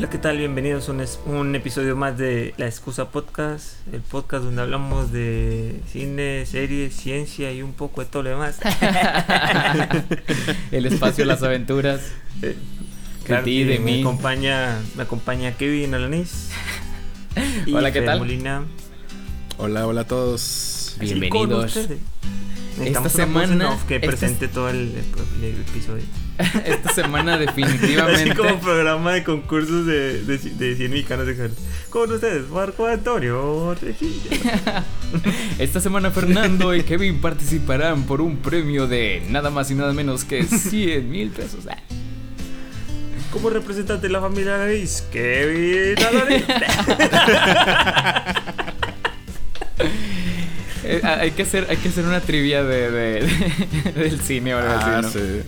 [0.00, 0.38] Hola, ¿qué tal?
[0.38, 5.12] Bienvenidos a un, es- un episodio más de La Excusa Podcast, el podcast donde hablamos
[5.12, 8.58] de cine, series, ciencia y un poco de todo lo demás.
[10.72, 12.00] el espacio, las aventuras.
[12.40, 12.56] Eh, De
[13.26, 14.00] claro ti, que de me mí.
[14.00, 16.48] acompaña, me acompaña Kevin Alanis.
[17.66, 18.20] y Hola, ¿qué Fer tal?
[18.20, 18.64] Molina.
[19.58, 20.96] Hola, hola a todos.
[20.98, 21.76] Bienvenidos.
[22.82, 24.94] Esta semana- que esta- presente todo el,
[25.42, 26.04] el episodio.
[26.64, 28.34] Esta semana Así definitivamente.
[28.36, 31.28] como programa de concursos de, de, de 100 mexicanos.
[31.90, 33.74] Con ustedes, Marco Antonio.
[35.58, 40.24] Esta semana Fernando y Kevin participarán por un premio de nada más y nada menos
[40.24, 41.66] que 100 mil pesos.
[41.68, 41.76] Ah.
[43.32, 45.94] Como representante de la familia Alanis, Kevin.
[50.82, 53.20] Eh, ah, hay, que hacer, hay que hacer una trivia de, de-
[53.84, 55.24] de- del cine ahora Ah, sí, ¿no?
[55.24, 55.42] sí.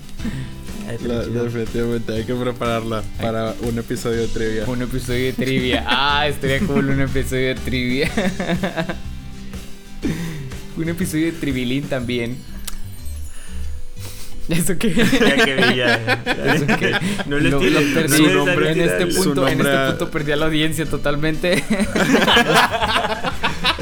[0.98, 4.64] Definitivamente hay que prepararla para un episodio de trivia.
[4.66, 5.84] Un episodio de trivia.
[5.86, 8.10] Ah, estaría cool un episodio de trivia.
[10.76, 12.36] un episodio de tribilín también.
[14.48, 14.92] ¿Eso qué?
[14.92, 16.22] Ya que ya.
[16.54, 16.92] Eso que
[17.26, 18.24] No le lo- perdí.
[18.24, 21.62] des nombre- en este punto, en este punto perdí a la audiencia totalmente.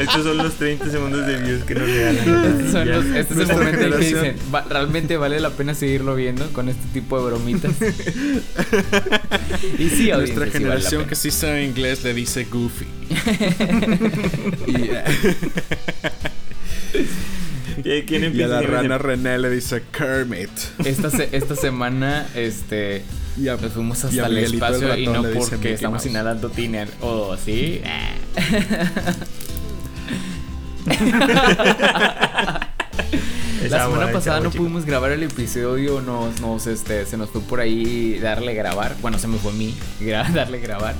[0.01, 2.73] Estos son los 30 segundos de views que nos Estos regalan.
[2.73, 2.95] son Ya.
[2.97, 6.47] los- este es el momento en que dicen, "Va- realmente vale la pena seguirlo viendo
[6.53, 7.73] con este tipo de bromitas.
[9.79, 11.09] y sí, Nuestra sí vale la generación pena.
[11.11, 12.87] que sí sabe inglés le dice Goofy.
[14.67, 14.91] y,
[17.89, 18.99] ¿Y quién y a la ¿Quién rana?
[18.99, 20.51] René le dice Kermit.
[20.85, 23.03] Esta, se- esta semana, este,
[23.41, 26.89] Y a, nos fuimos hasta a el espacio y no porque estamos inhalando tiner.
[27.01, 27.81] Oh, ¿sí?
[33.69, 37.61] La semana pasada no pudimos grabar el episodio, nos, nos, este, se nos fue por
[37.61, 38.97] ahí darle grabar.
[39.03, 40.95] Bueno, se me fue a mí gra- darle grabar.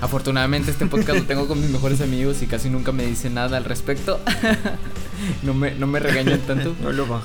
[0.00, 3.56] Afortunadamente este podcast lo tengo con mis mejores amigos y casi nunca me dicen nada
[3.56, 4.20] al respecto.
[5.42, 6.74] no, me, no me regañan tanto.
[6.82, 7.22] No lo baj-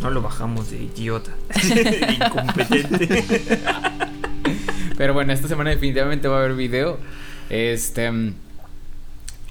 [0.00, 1.32] No lo bajamos de idiota.
[1.68, 3.24] De incompetente.
[4.96, 6.98] Pero bueno, esta semana definitivamente va a haber video.
[7.50, 8.12] Este.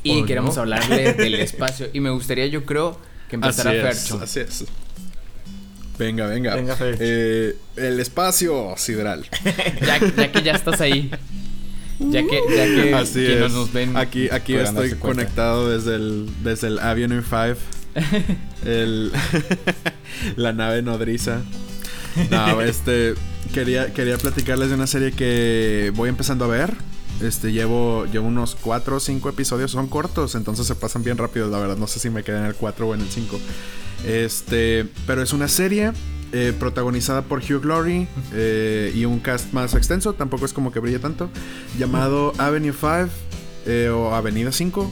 [0.03, 0.61] Y ¿O queremos no?
[0.63, 1.87] hablarle del espacio.
[1.93, 2.99] Y me gustaría, yo creo,
[3.29, 4.21] que Así empezara es, Fercho.
[4.23, 4.65] así es.
[5.97, 6.55] Venga, venga.
[6.55, 6.75] Venga.
[6.81, 9.25] Eh, el espacio sideral.
[9.81, 11.09] Ya, ya que ya estás ahí.
[11.99, 13.51] Ya que, ya que Así es.
[13.51, 13.95] nos ven.
[13.95, 17.55] aquí aquí estoy conectado desde el, desde el Avenue 5.
[18.65, 19.11] el,
[20.35, 21.41] la nave nodriza.
[22.31, 23.13] No, este.
[23.53, 26.73] Quería, quería platicarles de una serie que voy empezando a ver.
[27.23, 29.71] Este, llevo, llevo unos 4 o 5 episodios.
[29.71, 31.77] Son cortos, entonces se pasan bien rápido, la verdad.
[31.77, 33.39] No sé si me quedé en el 4 o en el 5.
[34.05, 35.93] Este, pero es una serie
[36.33, 40.13] eh, protagonizada por Hugh Glory eh, y un cast más extenso.
[40.13, 41.29] Tampoco es como que brille tanto.
[41.79, 43.09] Llamado Avenue 5
[43.67, 44.91] eh, o Avenida 5.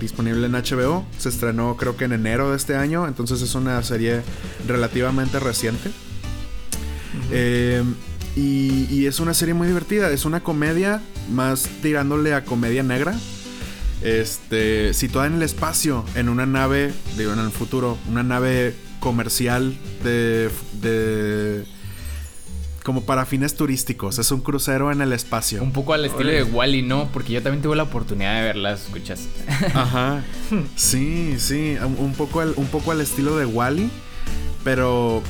[0.00, 1.04] Disponible en HBO.
[1.16, 3.06] Se estrenó creo que en enero de este año.
[3.06, 4.22] Entonces es una serie
[4.66, 5.90] relativamente reciente.
[8.34, 10.10] Y, y es una serie muy divertida.
[10.10, 13.14] Es una comedia más tirándole a comedia negra.
[14.02, 19.76] Este, situada en el espacio, en una nave, digo en el futuro, una nave comercial
[20.04, 20.50] de,
[20.80, 21.64] de
[22.88, 24.18] como para fines turísticos.
[24.18, 25.62] Es un crucero en el espacio.
[25.62, 27.08] Un poco al estilo de Wally, ¿no?
[27.12, 29.28] Porque yo también tuve la oportunidad de verlas, escuchas.
[29.74, 30.22] Ajá.
[30.74, 33.90] Sí, sí, un, un poco al, un poco al estilo de Wally,
[34.64, 35.22] pero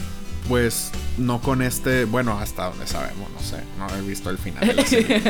[0.49, 4.67] pues no con este, bueno, hasta donde sabemos, no sé, no he visto el final
[4.67, 5.17] de la serie.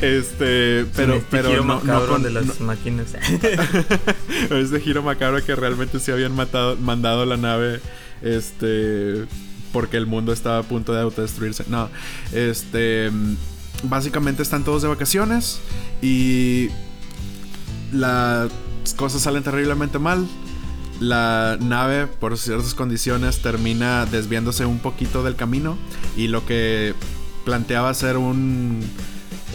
[0.00, 3.14] este, pero este pero giro no, no con de las no- máquinas.
[4.50, 7.80] este giro macabro que realmente se habían matado, mandado la nave,
[8.22, 9.26] este,
[9.72, 11.64] porque el mundo estaba a punto de autodestruirse.
[11.68, 11.90] No,
[12.32, 13.10] este,
[13.82, 15.60] básicamente están todos de vacaciones
[16.00, 16.68] y
[17.92, 18.50] las
[18.96, 20.26] cosas salen terriblemente mal.
[21.02, 25.76] La nave, por ciertas condiciones, termina desviándose un poquito del camino
[26.16, 26.94] y lo que
[27.44, 28.88] planteaba ser un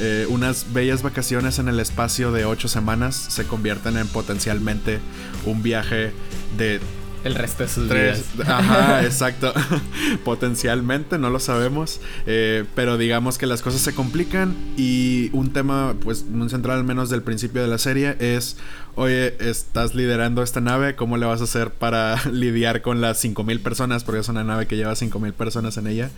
[0.02, 5.00] eh, unas bellas vacaciones en el espacio de ocho semanas se convierten en potencialmente
[5.46, 6.12] un viaje
[6.58, 6.82] de
[7.24, 8.24] El resto de sus tres.
[8.36, 8.50] vidas.
[8.50, 9.54] Ajá, exacto.
[10.24, 12.00] potencialmente, no lo sabemos.
[12.26, 16.84] eh, pero digamos que las cosas se complican y un tema, pues, muy central al
[16.84, 18.58] menos del principio de la serie es,
[18.96, 23.60] oye, estás liderando esta nave, ¿cómo le vas a hacer para lidiar con las 5.000
[23.62, 24.04] personas?
[24.04, 26.10] Porque es una nave que lleva 5.000 personas en ella.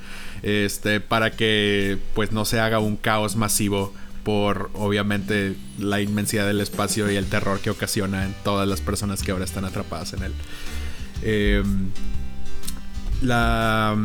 [0.44, 3.94] Este, para que, pues, no se haga un caos masivo
[4.24, 9.24] por obviamente la inmensidad del espacio y el terror que ocasiona en todas las personas
[9.24, 10.34] que ahora están atrapadas en él.
[11.24, 11.64] Eh,
[13.22, 13.96] la,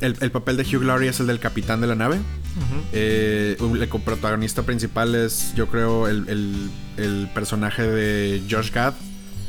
[0.00, 2.18] el, el papel de Hugh Laurie es el del capitán de la nave.
[2.92, 8.94] Eh, el protagonista principal es, yo creo, el, el- el personaje de Josh Gad,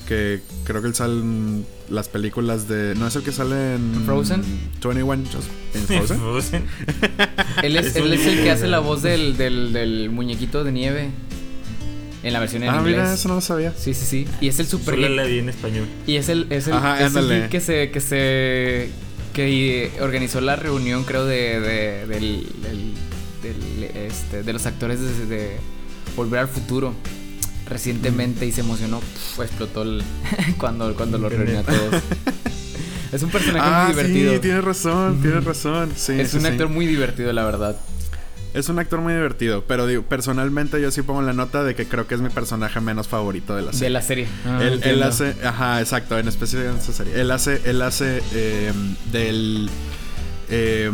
[0.08, 2.96] que creo que él sale en las películas de...
[2.96, 4.02] ¿No es el que sale en...
[4.06, 4.42] Frozen?
[4.84, 6.20] 21 Just- en Frozen.
[6.20, 6.64] Frozen.
[7.62, 10.72] Él es, Es él es el que hace la voz del, del, del muñequito de
[10.72, 11.10] nieve.
[12.26, 12.96] En la versión en ah, inglés.
[12.98, 13.72] mira, eso no lo sabía.
[13.78, 14.28] Sí, sí, sí.
[14.42, 15.16] Y es el super Solo geek.
[15.16, 15.86] la vi en español.
[16.08, 18.90] Y es el, es el, Ajá, es el que se, que se
[19.34, 22.94] que organizó la reunión, creo, de, de, del, del-
[23.44, 25.58] del, este, de los actores de, de
[26.16, 26.94] Volver al Futuro
[27.70, 29.02] recientemente y se emocionó,
[29.40, 30.02] explotó el-
[30.58, 32.02] cuando, cuando lo reunió a todos.
[33.12, 34.34] es un personaje Ah, muy divertido.
[34.34, 35.92] sí, tienes razón, tienes razón.
[35.96, 36.48] Sí, es sí, un sí.
[36.48, 37.78] actor muy divertido, la verdad.
[38.56, 41.88] Es un actor muy divertido, pero digo, personalmente yo sí pongo la nota de que
[41.88, 43.88] creo que es mi personaje menos favorito de la serie.
[43.88, 44.28] De la serie.
[44.46, 47.20] Ah, él, hace, ajá, exacto, en especial en esta serie.
[47.20, 48.72] Él hace, él hace eh,
[49.12, 49.70] del
[50.50, 50.90] eh,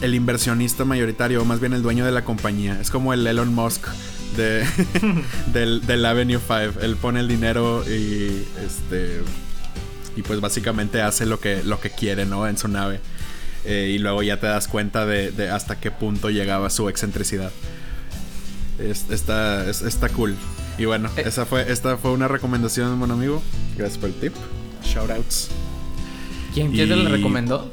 [0.00, 2.80] el inversionista mayoritario, o más bien el dueño de la compañía.
[2.80, 3.86] Es como el Elon Musk
[4.36, 4.66] de
[5.52, 6.80] del, del Avenue 5.
[6.80, 9.20] Él pone el dinero y este
[10.16, 12.48] y pues básicamente hace lo que lo que quiere, ¿no?
[12.48, 12.98] En su nave.
[13.66, 17.50] Eh, y luego ya te das cuenta de, de hasta qué punto llegaba su excentricidad.
[18.78, 20.34] Es- está, es- está cool.
[20.78, 21.22] Y bueno, Eh.
[21.26, 23.42] esa fue, esta fue una recomendación, buen amigo.
[23.76, 24.34] Gracias por el tip.
[24.84, 25.48] Shoutouts.
[26.52, 27.72] ¿Quién, quién te Y- lo recomendó?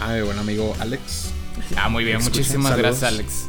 [0.00, 1.30] Ah, mi buen amigo Alex.
[1.76, 2.22] Ah, muy bien.
[2.22, 3.00] Muchísimas saludos.
[3.00, 3.46] gracias, Alex.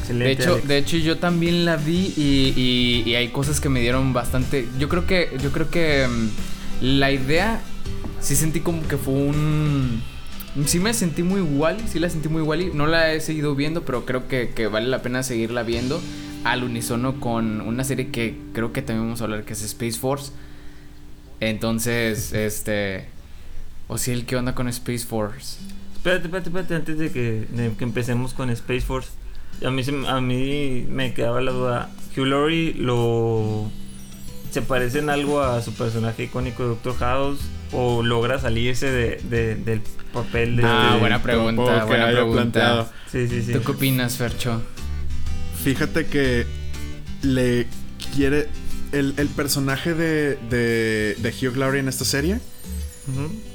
[0.00, 0.24] Excelente.
[0.24, 0.68] De hecho, Alex.
[0.68, 4.66] de hecho yo también la vi y, y- y hay cosas que me dieron bastante.
[4.78, 6.28] Yo creo que, yo creo que mm,
[6.98, 7.60] la idea
[8.20, 10.02] sí sentí como que fue un.
[10.64, 13.54] Sí me sentí muy igual, sí la sentí muy igual y no la he seguido
[13.54, 16.00] viendo, pero creo que, que vale la pena seguirla viendo
[16.44, 19.98] al unísono con una serie que creo que también vamos a hablar que es Space
[19.98, 20.32] Force.
[21.40, 23.08] Entonces, este.
[23.88, 25.58] O si el ¿qué onda con Space Force?
[25.94, 29.10] Espérate, espérate, espérate, antes de que, de que empecemos con Space Force.
[29.64, 31.90] A mí, a mí me quedaba la duda.
[32.16, 33.70] Hugh Laurie lo...
[34.50, 37.40] ¿Se parece en algo a su personaje icónico de Doctor House?
[37.72, 39.82] ¿O logra salirse de, de- del
[40.12, 40.62] papel de...
[40.64, 42.42] Ah, de- buena pregunta, buena haya pregunta.
[42.42, 42.88] planteado.
[43.10, 43.52] Sí, sí, sí.
[43.52, 44.62] ¿Tú qué opinas, Fercho?
[45.62, 46.46] Fíjate que
[47.22, 47.66] le
[48.14, 48.48] quiere.
[48.92, 52.38] El, el personaje de, de, de Hugh Laurie en esta serie,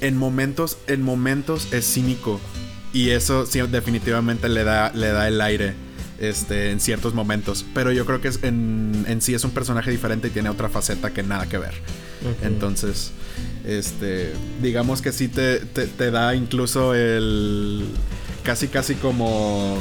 [0.00, 2.38] en momentos, en momentos es cínico.
[2.92, 5.74] Y eso sí, definitivamente le da, le da el aire.
[6.20, 7.64] Este, en ciertos momentos.
[7.74, 10.68] Pero yo creo que es en, en sí es un personaje diferente y tiene otra
[10.68, 11.72] faceta que nada que ver.
[12.42, 13.10] Entonces,
[13.64, 17.84] este, digamos que sí te, te, te da incluso el,
[18.42, 19.78] casi, casi como,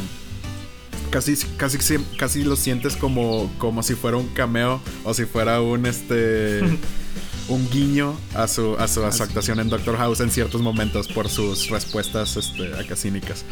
[1.09, 1.77] casi, casi,
[2.17, 6.61] casi lo sientes como, como si fuera un cameo o si fuera un, este,
[7.49, 11.07] un guiño a su, a su, a su actuación en Doctor House en ciertos momentos
[11.07, 13.45] por sus respuestas, este, acá cínicas.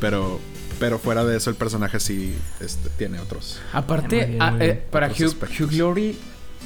[0.00, 0.40] Pero,
[0.78, 3.60] pero fuera de eso el personaje sí, este, tiene otros.
[3.72, 5.48] Aparte, ah, eh, para Otros Hugh.
[5.60, 6.16] Hugh Laurie,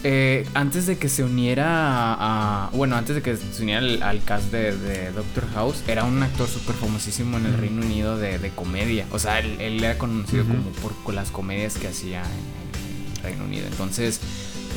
[0.05, 1.67] eh, antes de que se uniera
[2.15, 5.83] a, a- Bueno, antes de que se uniera al, al cast de, de Doctor House,
[5.89, 9.07] era un actor súper famosísimo en el Reino Unido de, de comedia.
[9.11, 10.63] O sea, él, él era conocido como
[11.05, 13.67] por las comedias que hacía en, en el Reino Unido.
[13.67, 14.21] Entonces,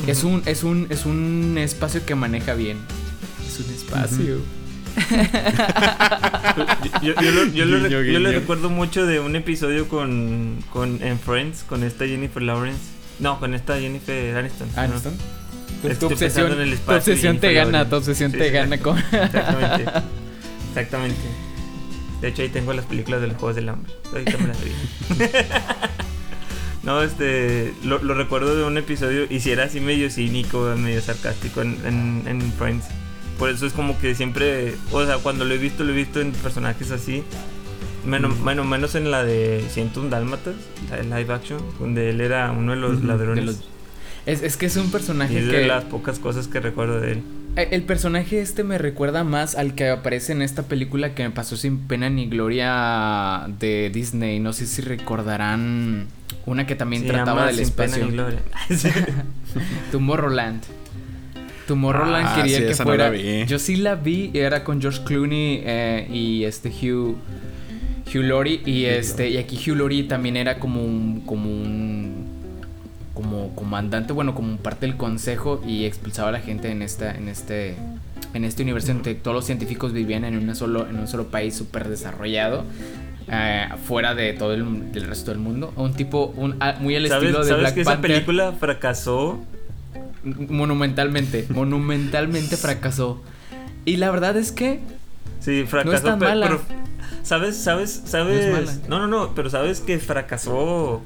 [0.06, 2.78] es, un, es, un, es un espacio que maneja bien.
[3.46, 4.38] Es un espacio.
[7.02, 8.40] Yo, yo- yo lo, yo lo rec- Guiño, yo lo guiño.
[8.40, 12.80] recuerdo mucho de un episodio con, con en Friends, con esta Jennifer Lawrence.
[13.20, 14.68] No, con esta Jennifer Aniston.
[14.74, 14.80] ¿no?
[14.80, 15.14] Aniston.
[15.82, 18.78] Estoy Tu pensando obsesión, en el tu obsesión te gana, tu obsesión Sí, te gana
[18.78, 18.98] con...
[18.98, 19.84] Exactamente.
[20.70, 21.20] Exactamente.
[22.20, 23.92] De hecho, ahí tengo las películas de los Juegos del Hambre.
[24.12, 24.70] Ahorita me las vi.
[26.82, 27.72] no, este.
[27.82, 29.26] Lo, lo recuerdo de un episodio.
[29.30, 32.84] Y si era así medio cínico, medio sarcástico en, en, en Friends.
[33.38, 34.74] Por eso es como que siempre.
[34.92, 37.24] O sea, cuando lo he visto, lo he visto en personajes así.
[38.04, 40.54] Menos, bueno, menos en la de 101 Dálmatas,
[40.90, 43.44] la de live action, donde él era uno de los ladrones.
[43.44, 43.60] los-
[44.26, 45.56] Es, es que es un y personaje es que...
[45.58, 47.22] de las pocas cosas que recuerdo de él.
[47.56, 51.30] Eh, El personaje este me recuerda más al que aparece en esta película que me
[51.30, 54.38] pasó sin pena ni gloria de Disney.
[54.40, 56.06] No sé si recordarán
[56.46, 58.06] una que también trataba del Sin Pena espacio.
[58.06, 58.38] ni Gloria.
[59.92, 60.62] Tomorrowland.
[61.66, 63.04] Tomorrowland Ah, quería sí, que esa no fuera.
[63.04, 63.44] la vi.
[63.46, 67.16] Yo sí la vi, era con George Clooney eh, y este Hugh
[68.12, 72.28] Hugh Laurie y este y aquí Hugh Laurie también era como un como un
[73.14, 77.28] como comandante, bueno, como parte del consejo y expulsaba a la gente en esta en
[77.28, 77.76] este
[78.34, 81.26] en este universo en que todos los científicos vivían en una solo en un solo
[81.28, 82.64] país súper desarrollado.
[83.32, 87.06] eh, fuera de todo el del resto del mundo un tipo un, ah, muy al
[87.06, 89.38] ¿Sabes, estilo de sabes Black que esa Panther película fracasó?
[90.24, 93.22] monumentalmente, monumentalmente fracasó.
[93.84, 94.80] Y la verdad es que
[95.40, 95.90] Sí, fracasó.
[95.90, 96.46] No es tan mala.
[96.46, 96.60] pero,
[97.22, 97.56] ¿Sabes?
[97.56, 98.02] ¿Sabes?
[98.04, 98.46] ¿Sabes?
[98.46, 98.72] No mala.
[98.88, 101.02] No, no, no, pero ¿sabes que fracasó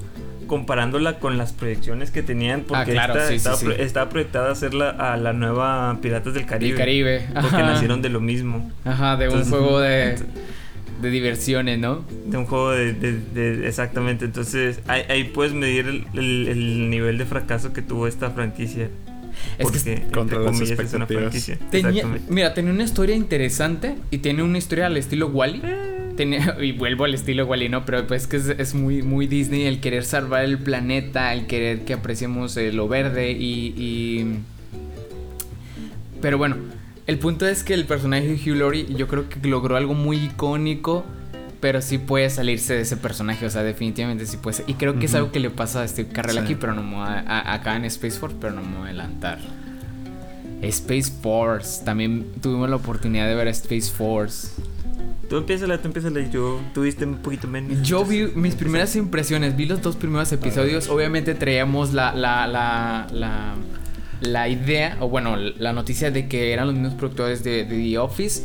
[0.47, 2.63] comparándola con las proyecciones que tenían?
[2.63, 3.65] Porque Ah, claro, esta- sí, estaba, sí.
[3.67, 6.73] pro- estaba proyectada a hacerla a la nueva Piratas del Caribe.
[6.73, 7.27] El Caribe.
[7.33, 7.63] Porque Ajá.
[7.63, 8.71] nacieron de lo mismo.
[8.85, 10.17] Ajá, de un juego de,
[11.03, 12.05] de diversiones, ¿no?
[12.27, 14.25] De un juego de, de- de- exactamente.
[14.27, 18.89] Entonces, ahí, ahí puedes medir el, el- el nivel de fracaso que tuvo esta franquicia.
[19.59, 21.59] Es que Porque, entre Contra las comillas, es una franquicia.
[21.71, 25.61] Tenía, mira, tenía una historia interesante y tiene una historia al estilo Wally.
[26.17, 27.85] Tenía, y vuelvo al estilo Wally, ¿no?
[27.85, 31.85] Pero pues que es, es muy, muy Disney el querer salvar el planeta, el querer
[31.85, 34.39] que apreciemos eh, lo verde y, y-
[36.21, 36.57] Pero bueno,
[37.07, 40.17] el punto es que el personaje de Hugh Laurie yo creo que logró algo muy
[40.19, 41.05] icónico,
[41.61, 44.65] pero sí puede salirse de ese personaje, o sea, definitivamente sí puede ser.
[44.69, 46.39] Y creo que es algo que le pasa a Steve Carell Sí.
[46.41, 48.83] aquí, pero no me voy a- a- acá en Space Force, pero no me voy
[48.87, 49.39] a adelantar.
[50.63, 51.85] Space Force.
[51.85, 54.49] También tuvimos la oportunidad de ver a Space Force.
[55.29, 57.83] Tú empiezas, tú empiezas, yo tuviste un poquito menos.
[57.83, 60.89] Yo vi mis primeras impresiones, vi los dos primeros episodios.
[60.89, 63.55] Obviamente traíamos la, la, la, la,
[64.21, 67.99] la idea, o bueno, la noticia de que eran los mismos productores de, de The
[67.99, 68.43] Office.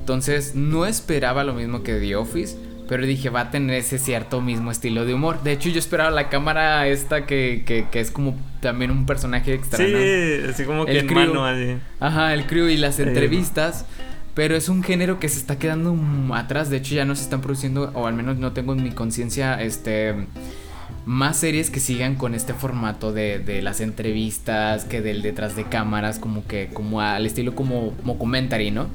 [0.00, 2.56] Entonces no esperaba lo mismo que The Office.
[2.88, 5.42] Pero dije, va a tener ese cierto mismo estilo de humor.
[5.42, 9.54] De hecho, yo esperaba la cámara esta que, que, que es como también un personaje
[9.54, 9.84] extra.
[9.84, 9.92] Sí,
[10.48, 11.18] así como que El en crew.
[11.18, 11.78] mano, así.
[11.98, 13.86] Ajá, el crew y las entrevistas.
[14.36, 16.68] Pero es un género que se está quedando mm, atrás.
[16.68, 19.60] De hecho, ya no se están produciendo, o al menos no tengo en mi conciencia,
[19.62, 20.14] este.
[21.06, 25.64] Más series que sigan con este formato de, de las entrevistas, que del detrás de
[25.64, 28.88] cámaras, como que, como al estilo como documentary, ¿no?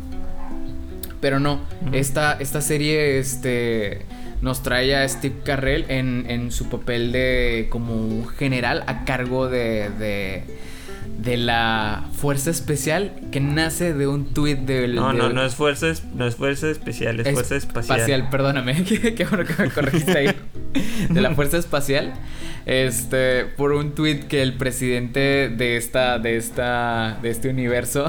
[1.21, 1.59] Pero no,
[1.91, 4.05] esta, esta serie, este.
[4.41, 9.47] Nos trae a Steve Carrell en, en su papel de como un general a cargo
[9.47, 10.43] de, de,
[11.21, 14.95] de la fuerza especial que nace de un tuit del...
[14.95, 18.29] No, no, del- no es fuerza, no es fuerza especial, es, es fuerza espacial.
[18.29, 20.35] perdóname, qué qué bueno que me corregiste ahí.
[21.09, 22.13] De la fuerza espacial.
[22.65, 28.07] Este, por un tuit que el presidente de esta, de esta, de este universo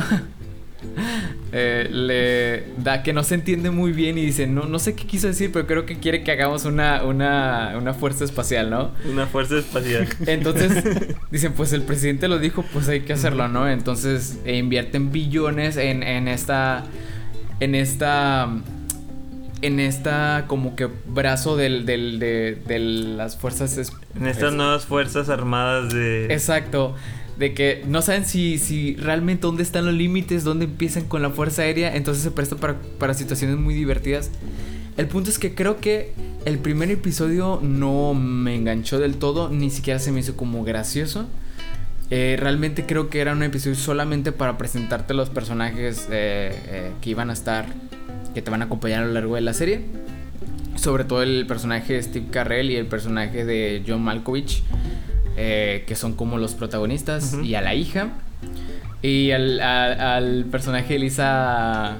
[1.53, 5.07] eh, le da que no se entiende muy bien y dice, no, no sé qué
[5.07, 8.91] quiso decir, pero creo que quiere que hagamos una, una, una fuerza espacial, ¿no?
[9.11, 10.09] Una fuerza espacial.
[10.27, 10.85] Entonces,
[11.31, 13.69] dicen, pues el presidente lo dijo, pues hay que hacerlo, ¿no?
[13.69, 16.85] Entonces, e invierten billones en, en esta.
[17.61, 18.49] En esta.
[19.61, 23.93] En esta como que brazo del, del, de, de las fuerzas.
[24.19, 26.27] En estas es- nuevas fuerzas armadas de.
[26.33, 26.97] Exacto.
[27.43, 31.31] De que no saben si, si realmente dónde están los límites, dónde empiezan con la
[31.31, 31.97] fuerza aérea.
[31.97, 34.31] Entonces se presta para, para situaciones muy divertidas.
[34.97, 36.13] El punto es que creo que
[36.45, 41.27] el primer episodio no me enganchó del todo, ni siquiera se me hizo como gracioso.
[42.11, 47.11] Eh, realmente creo que era un episodio solamente para presentarte los personajes eh, eh, que
[47.11, 47.67] iban a estar,
[48.35, 49.81] que te van a acompañar a lo largo de la serie.
[50.77, 54.63] Sobre todo el personaje de Steve Carrell y el personaje de John Malkovich,
[55.37, 58.09] eh, que son como los protagonistas, y a la hija.
[59.03, 61.97] Y al, al- al personaje de Lisa.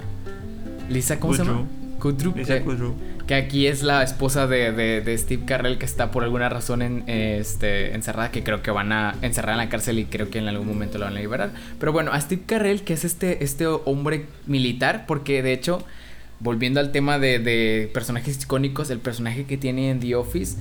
[0.89, 1.67] Lisa, ¿cómo se llama?
[2.37, 2.65] Lisa que-
[3.27, 6.83] que aquí es la esposa de, de- de Steve Carrell que está por alguna razón
[6.83, 10.39] en, este, encerrada, que creo que van a encerrar en la cárcel y creo que
[10.39, 11.51] en algún momento lo van a liberar.
[11.79, 15.85] Pero bueno, a Steve Carrell, que es este, este hombre militar, porque de hecho,
[16.41, 20.59] volviendo al tema de, de personajes icónicos, el personaje que tiene en The Office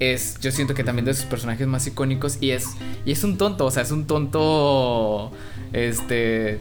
[0.00, 2.66] es, yo siento que también de sus personajes más icónicos y es,
[3.04, 5.30] y es un tonto, o sea, es un tonto,
[5.72, 6.58] este,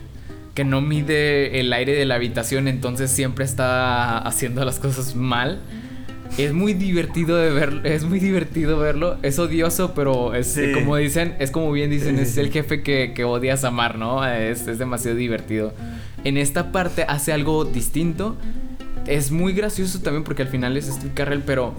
[0.53, 5.59] que no mide el aire de la habitación, entonces siempre está haciendo las cosas mal.
[6.37, 9.17] Es muy divertido de ver, es muy divertido verlo.
[9.23, 10.73] Es odioso, pero es Sí.
[10.73, 14.23] como dicen, es como bien dicen, es el jefe que, que odias amar, ¿no?
[14.25, 15.73] Es, es demasiado divertido.
[16.23, 18.35] En esta parte hace algo distinto.
[19.07, 21.73] Es muy gracioso también porque al final es Steve Carrell, pero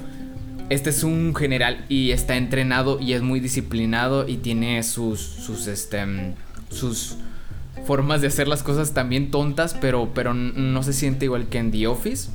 [0.71, 5.67] este es un general y está entrenado y es muy disciplinado y tiene sus sus
[5.67, 6.35] este mm,
[6.71, 7.17] sus
[7.85, 11.73] formas de hacer las cosas también tontas, pero pero no se siente igual que en
[11.73, 12.31] The Office.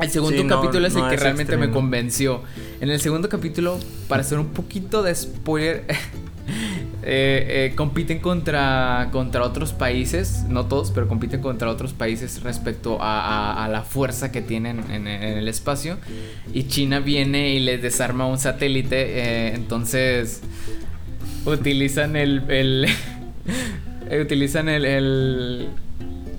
[0.00, 2.42] El segundo Sí, no, capítulo es el no que es realmente me convenció.
[2.80, 3.78] En el segundo capítulo,
[4.08, 5.84] para hacer un poquito de spoiler,
[7.02, 12.98] eh, eh, compiten contra, contra otros países, no todos, pero compiten contra otros países respecto
[13.00, 15.98] a, la fuerza que tienen en, el espacio.
[16.52, 20.42] Y China viene y les desarma un satélite, eh, entonces
[21.44, 22.86] utilizan el...
[24.20, 25.68] utilizan el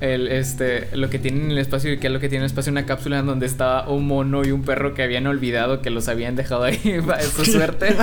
[0.01, 2.43] el, este, lo que tienen en el espacio y que es lo que tiene en
[2.45, 5.81] el espacio una cápsula en donde estaba un mono y un perro que habían olvidado
[5.81, 7.95] que los habían dejado ahí para su suerte.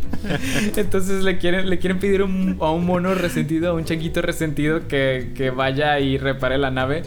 [0.76, 4.86] Entonces le quieren, le quieren pedir un- a un mono resentido, a un changuito resentido
[4.88, 7.02] que, que vaya y repare la nave.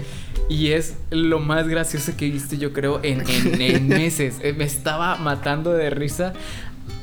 [0.50, 4.36] Y es lo más gracioso que he visto, yo creo, en, en- en meses.
[4.42, 6.34] Eh, Me estaba matando de risa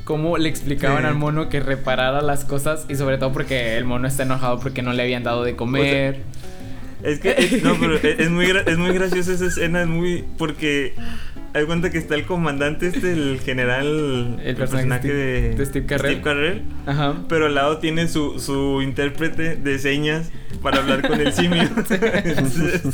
[0.04, 1.08] cómo le explicaban Sí.
[1.08, 4.82] al mono que reparara las cosas y sobre todo porque el mono está enojado porque
[4.82, 6.22] no le habían dado de comer.
[7.02, 10.25] Es que, es- no, pero es, es muy, es muy graciosa esa escena, es muy.
[10.38, 10.95] Porque.
[11.52, 14.40] Hay cuenta que está el comandante, este, el general.
[14.45, 16.23] El personaje de- de Steve Carell.
[16.23, 17.14] Carell, Ajá.
[17.28, 20.30] Pero al lado tiene su, su intérprete de señas
[20.62, 21.62] para hablar con el simio.
[21.62, 22.00] Entonces,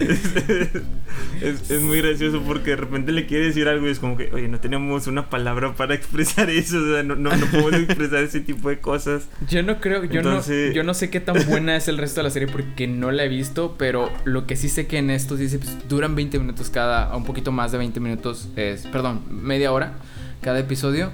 [0.00, 0.24] es,
[1.42, 4.30] es- es muy gracioso porque de repente le quiere decir algo y es como que,
[4.32, 8.22] oye, no tenemos una palabra para expresar eso, o sea, no, no, no podemos expresar
[8.22, 9.24] ese tipo de cosas.
[9.48, 12.20] Yo no creo, yo Entonces- no, yo no sé qué tan buena es el resto
[12.20, 15.10] de la serie porque no la he visto, pero lo que sí sé que en
[15.10, 19.22] estos dice pues, duran 20 minutos cada, un poquito más de 20 minutos, es, perdón,
[19.30, 19.94] media hora
[20.40, 21.10] cada episodio.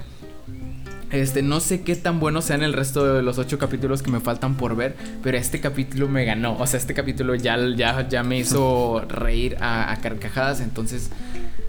[1.12, 4.18] Este, no sé qué tan buenos sean el resto de los ocho capítulos que me
[4.18, 6.56] faltan por ver, pero este capítulo me ganó.
[6.58, 10.60] O sea, este capítulo ya, ya, ya me hizo reír a, a carcajadas.
[10.60, 11.10] Entonces,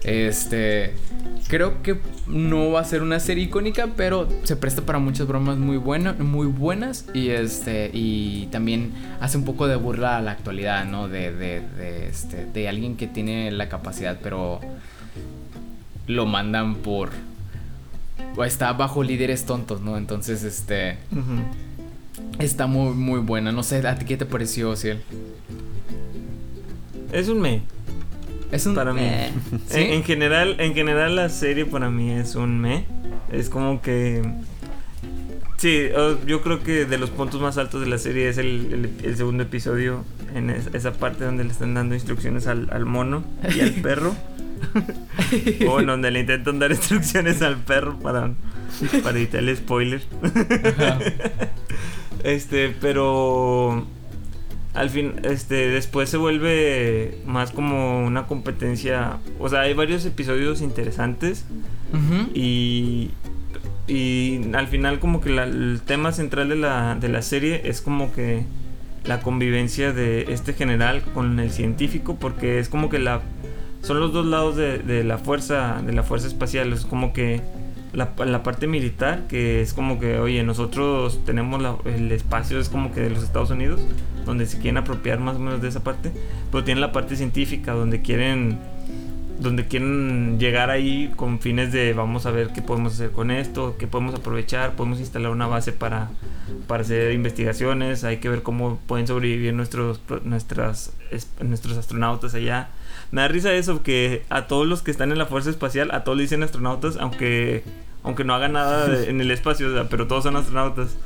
[0.08, 0.94] este,
[1.48, 5.58] creo que no va a ser una serie icónica, pero se presta para muchas bromas
[5.58, 10.32] muy buenas, muy buenas y este, y también hace un poco de burla a la
[10.32, 11.08] actualidad, ¿no?
[11.08, 14.60] De, de, de, este, de alguien que tiene la capacidad, pero
[16.06, 17.10] lo mandan por
[18.44, 19.96] está bajo líderes tontos, ¿no?
[19.96, 20.98] Entonces, este
[22.38, 23.52] está muy muy buena.
[23.52, 25.02] No sé, ¿a ti qué te pareció, Ciel?
[27.12, 27.62] Es un me.
[28.50, 29.00] Es un Para mí.
[29.02, 29.30] eh,
[29.68, 29.80] ¿sí?
[29.80, 32.84] En, en general, en general la serie para mí es un me.
[33.32, 34.22] Es como que
[35.58, 35.82] sí,
[36.26, 38.46] yo creo que de los puntos más altos de la serie es el,
[39.00, 42.84] el- el segundo episodio en es- esa parte donde le están dando instrucciones al, al
[42.86, 43.22] mono
[43.54, 44.14] y al perro.
[45.68, 48.32] o bueno, donde le intentan dar instrucciones al perro para
[49.04, 50.02] para evitar el spoiler.
[52.24, 53.86] Este, pero
[54.78, 59.18] al fin, este, después se vuelve más como una competencia.
[59.38, 61.44] O sea, hay varios episodios interesantes
[62.34, 63.10] y,
[63.86, 67.80] y al final como que la- el tema central de la, de la serie es
[67.80, 68.44] como que
[69.04, 73.22] la convivencia de este general con el científico porque es como que la
[73.80, 77.40] son los dos lados de, de la fuerza de la fuerza espacial es como que
[77.92, 82.68] la, la parte militar que es como que oye nosotros tenemos la- el espacio es
[82.68, 83.80] como que de los Estados Unidos
[84.26, 86.12] donde se quieren apropiar más o menos de esa parte
[86.52, 88.58] pero tienen la parte científica donde quieren
[89.38, 93.76] donde quieren llegar ahí con fines de vamos a ver qué podemos hacer con esto,
[93.78, 96.10] qué podemos aprovechar, podemos instalar una base para,
[96.66, 102.68] para hacer investigaciones, hay que ver cómo pueden sobrevivir nuestros, nuestras, es- nuestros astronautas allá.
[103.12, 106.04] Me da risa eso, que a todos los que están en la Fuerza Espacial, a
[106.04, 107.62] todos le dicen astronautas, aunque,
[108.02, 110.96] aunque no hagan nada en el espacio, pero todos son astronautas.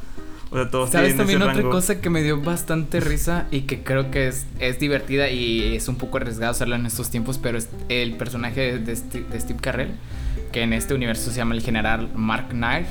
[0.53, 1.71] O sea, todos ¿Sabes también ese otra rango.
[1.71, 5.89] cosa que me dio bastante risa y que creo que es, es divertida y es
[5.89, 9.59] un poco arriesgado hacerlo en estos tiempos, pero es el personaje de, Sti- de Steve
[9.63, 9.91] Carell,
[10.53, 12.87] que en este universo se llama el general Mark Knight,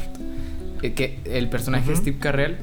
[0.81, 1.95] eh, que el personaje de.
[1.97, 2.57] Steve Carell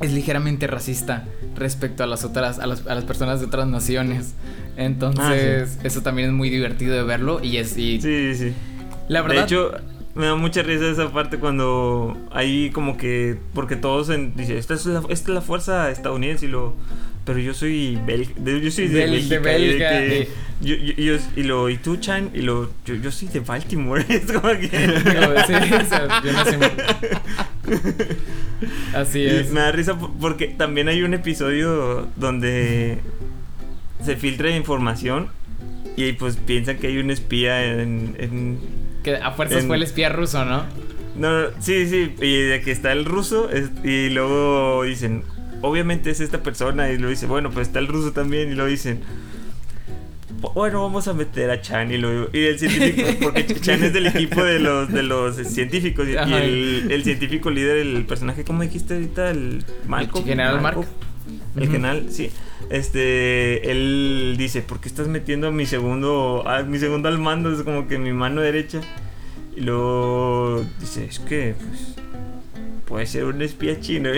[0.00, 1.24] es ligeramente racista
[1.56, 4.34] respecto a las otras a las, a las personas de otras naciones.
[4.76, 8.52] Entonces, eso también es muy divertido de verlo y es y Ah, Sí, sí.
[9.08, 9.72] la verdad De hecho,
[10.14, 13.36] me da mucha risa esa parte cuando hay como que.
[13.54, 16.74] Porque todos en, dicen, esta es, la, esta es la fuerza estadounidense y lo.
[17.24, 18.30] Pero yo soy belga.
[18.58, 20.28] Yo soy de, Bel- de Bélgica y de que- eh.
[20.62, 21.68] yo, yo- yo- y lo.
[21.68, 22.30] Y tú, Chan.
[22.34, 22.70] Y lo.
[22.86, 24.04] Yo, yo soy de Baltimore.
[24.08, 24.68] es como que.
[24.68, 26.56] Digo, sí, o sea, yo nací
[28.94, 29.50] Así Y es.
[29.52, 32.98] me da risa por- porque también hay un episodio donde
[34.04, 35.28] se filtra información
[35.96, 38.58] y pues piensan que hay un espía en- en
[39.02, 40.64] Que a fuerzas en- fue el espía ruso, ¿no?
[41.16, 45.22] No, no, sí, sí, y de que está el ruso es- y luego dicen,
[45.62, 48.66] obviamente es esta persona y lo dice, bueno, pues está el ruso también y lo
[48.66, 49.00] dicen,
[50.40, 53.82] "Bu- bueno, vamos a meter a Chan y, lo, y el científico, porque Ch- Chan
[53.82, 58.44] es del equipo de los, de los científicos y, el, el científico líder, el personaje,
[58.44, 59.30] ¿cómo dijiste ahorita?
[59.30, 60.24] El Malcolm.
[60.24, 60.76] general Mark.
[60.76, 60.86] Malcolm.
[61.56, 62.30] El general, sí.
[62.70, 67.52] Este, él dice, ¿por qué estás metiendo a mi segundo, a mi segundo al mando?
[67.52, 68.80] Es como que mi mano derecha.
[69.56, 71.96] Y luego dice, es que, pues,
[72.86, 74.10] puede ser un espía chino.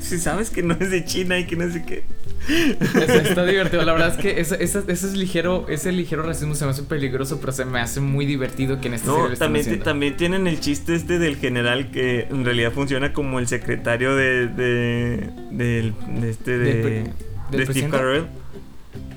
[0.00, 2.04] si sabes que no es de China y que no sé qué.
[2.48, 3.82] Está, está divertido.
[3.84, 6.82] La verdad es que ese, ese- ese es ligero, ese ligero racismo se me hace
[6.82, 10.60] peligroso, pero se me hace muy divertido que en serie No, también, también tienen el
[10.60, 15.92] chiste este del general que en realidad funciona como el secretario de, de, de
[16.30, 17.12] este de, ¿Del pre-
[17.50, 17.88] del de Steve?
[17.90, 18.26] Carell.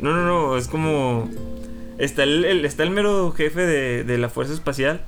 [0.01, 1.29] No, no, no, es como
[1.97, 5.01] está el, el- está el mero jefe de, de la fuerza espacial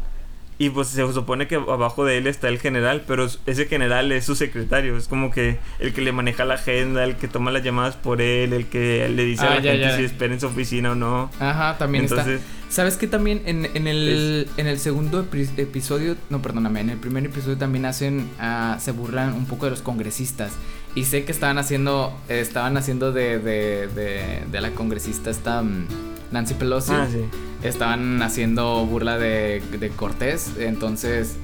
[0.62, 4.26] Y pues se supone que abajo de él está el general, pero ese general es
[4.26, 4.98] su secretario.
[4.98, 8.22] Es como que el que le maneja la agenda, el que toma las llamadas por
[8.22, 9.96] él, el que le dice a Ah, la ya, gente ya.
[9.98, 11.32] si espera en su oficina o no.
[11.40, 12.60] Ajá, también Entonces, está.
[12.70, 16.98] ¿Sabes qué también en, en el, en el segundo epi- episodio, no, perdóname, en el
[16.98, 20.52] primer episodio también hacen, ah, se burlan un poco de los congresistas.
[20.96, 25.86] Y sé que estaban haciendo, estaban haciendo de, de, de, de la congresista esta mm,
[26.32, 26.92] Nancy Pelosi.
[26.94, 27.26] ah, sí.
[27.64, 30.52] estaban haciendo burla de, de Cortés.
[30.60, 31.36] Entonces.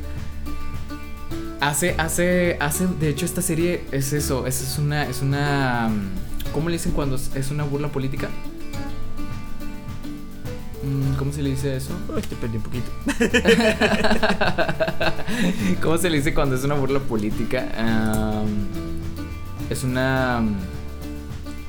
[1.62, 2.88] Hace, hace, hace.
[2.99, 4.45] De hecho, esta serie es eso.
[4.47, 5.03] Es, es una.
[5.05, 5.89] Es una.
[6.53, 8.29] ¿Cómo le dicen cuando es- una burla política?
[10.84, 11.91] Mm, ¿Cómo se le dice eso?
[12.13, 12.91] Uy, te perdí un poquito.
[15.81, 17.67] ¿Cómo se le dice cuando es una burla política?
[17.77, 18.67] Am,
[19.69, 20.43] es una.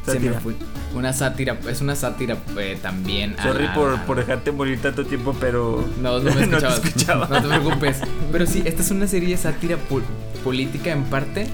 [0.04, 0.40] se me Sátira.
[0.40, 0.54] fue.
[0.94, 1.59] Una sátira.
[1.68, 3.37] Es una sátira eh, también.
[3.42, 5.87] Sorry por, a- por dejarte morir tanto tiempo, pero.
[6.00, 7.28] No, no me No te escuchabas.
[7.30, 7.98] no, te preocupes.
[8.32, 10.04] Pero sí, esta es una serie de sátira pol-
[10.44, 11.48] política en parte.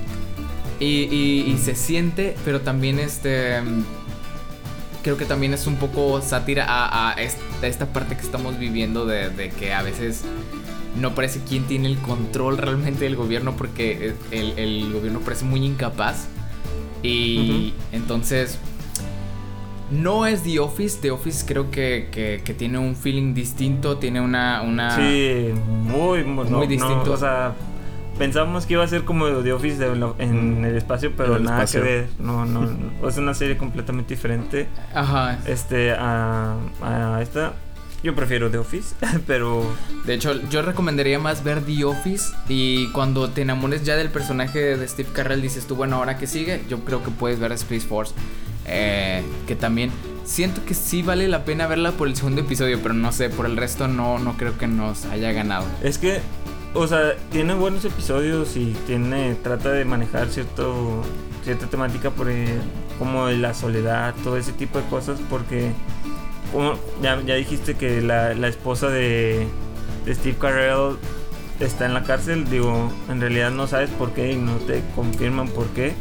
[0.80, 3.60] Y, y- y se siente, pero también este.
[3.62, 3.84] mm,
[5.02, 8.56] Creo que también es un poco sátira a, a est- a esta parte que estamos
[8.58, 10.22] viviendo de, de que a veces
[11.00, 15.64] no parece quién tiene el control realmente del gobierno porque el, el gobierno parece muy
[15.64, 16.28] incapaz.
[17.02, 18.58] Y entonces
[19.90, 20.98] no es The Office.
[21.00, 24.62] The Office creo que, que- que tiene un feeling distinto, tiene una...
[24.62, 27.12] una Sí, muy, muy, no, Muy no, distinto.
[27.12, 27.54] o sea,
[28.18, 31.64] pensamos que iba a ser como The Office de en el espacio, pero el nada
[31.64, 31.80] espacio.
[31.82, 32.08] que ver.
[32.18, 32.60] No, no,
[33.02, 33.08] no.
[33.08, 34.68] Es una serie completamente diferente.
[34.94, 35.38] Ajá.
[35.46, 37.54] Este, a, a esta.
[38.02, 38.94] Yo prefiero The Office,
[39.26, 39.64] pero.
[40.04, 44.76] De hecho, yo recomendaría más ver The Office y cuando te enamores ya del personaje
[44.76, 47.86] de Steve Carell dices tú, bueno, ahora que sigue, yo creo que puedes ver Space
[47.86, 48.14] Force.
[48.66, 49.90] eh, que también
[50.24, 53.44] siento que sí vale la pena verla por el segundo episodio, pero no sé, por
[53.46, 55.66] el resto no, no creo que nos haya ganado.
[55.82, 56.20] Es que,
[56.74, 59.34] o sea, tiene buenos episodios y tiene.
[59.42, 61.02] Trata de manejar cierto.
[61.44, 62.58] cierta temática por eh,
[62.98, 65.72] como la soledad, todo ese tipo de cosas, porque.
[67.02, 69.46] Ya, ya dijiste que la, la esposa de,
[70.04, 70.96] de Steve Carell
[71.60, 75.48] está en la cárcel, digo, en realidad no sabes por qué y no te confirman
[75.48, 75.94] por qué.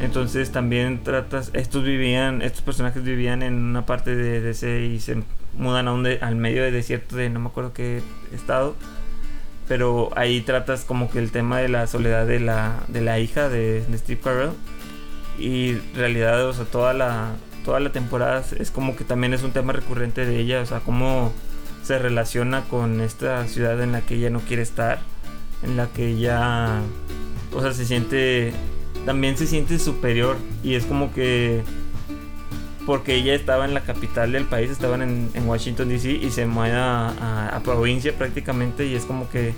[0.00, 5.22] Entonces también tratas, estos vivían, estos personajes vivían en una parte de DC y se
[5.56, 8.00] mudan a un de- al medio de desierto de no me acuerdo qué
[8.34, 8.74] estado.
[9.68, 13.48] Pero ahí tratas como que el tema de la soledad de la, de la hija
[13.48, 14.50] de, de Steve Carell.
[15.38, 17.30] Y en realidad, o sea, toda la,
[17.64, 20.60] toda la temporada es como que también es un tema recurrente de ella.
[20.60, 21.32] O sea, cómo
[21.82, 25.00] se relaciona con esta ciudad en la que ella no quiere estar.
[25.62, 26.80] En la que ella,
[27.52, 28.52] o sea, se siente,
[29.06, 30.36] también se siente superior.
[30.62, 31.62] Y es como que
[32.86, 36.44] porque ella estaba en la capital del país, estaban en, en Washington DC y se
[36.44, 39.54] mueve a, a- a provincia prácticamente y es como que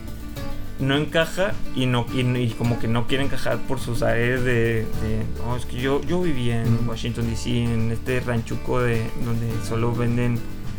[0.79, 4.85] no encaja y no y, y como que no quiere encajar por sus áreas de,
[4.85, 9.47] de, "No, es que yo yo vivía en Washington DC en este ranchuco de donde
[9.67, 10.39] solo venden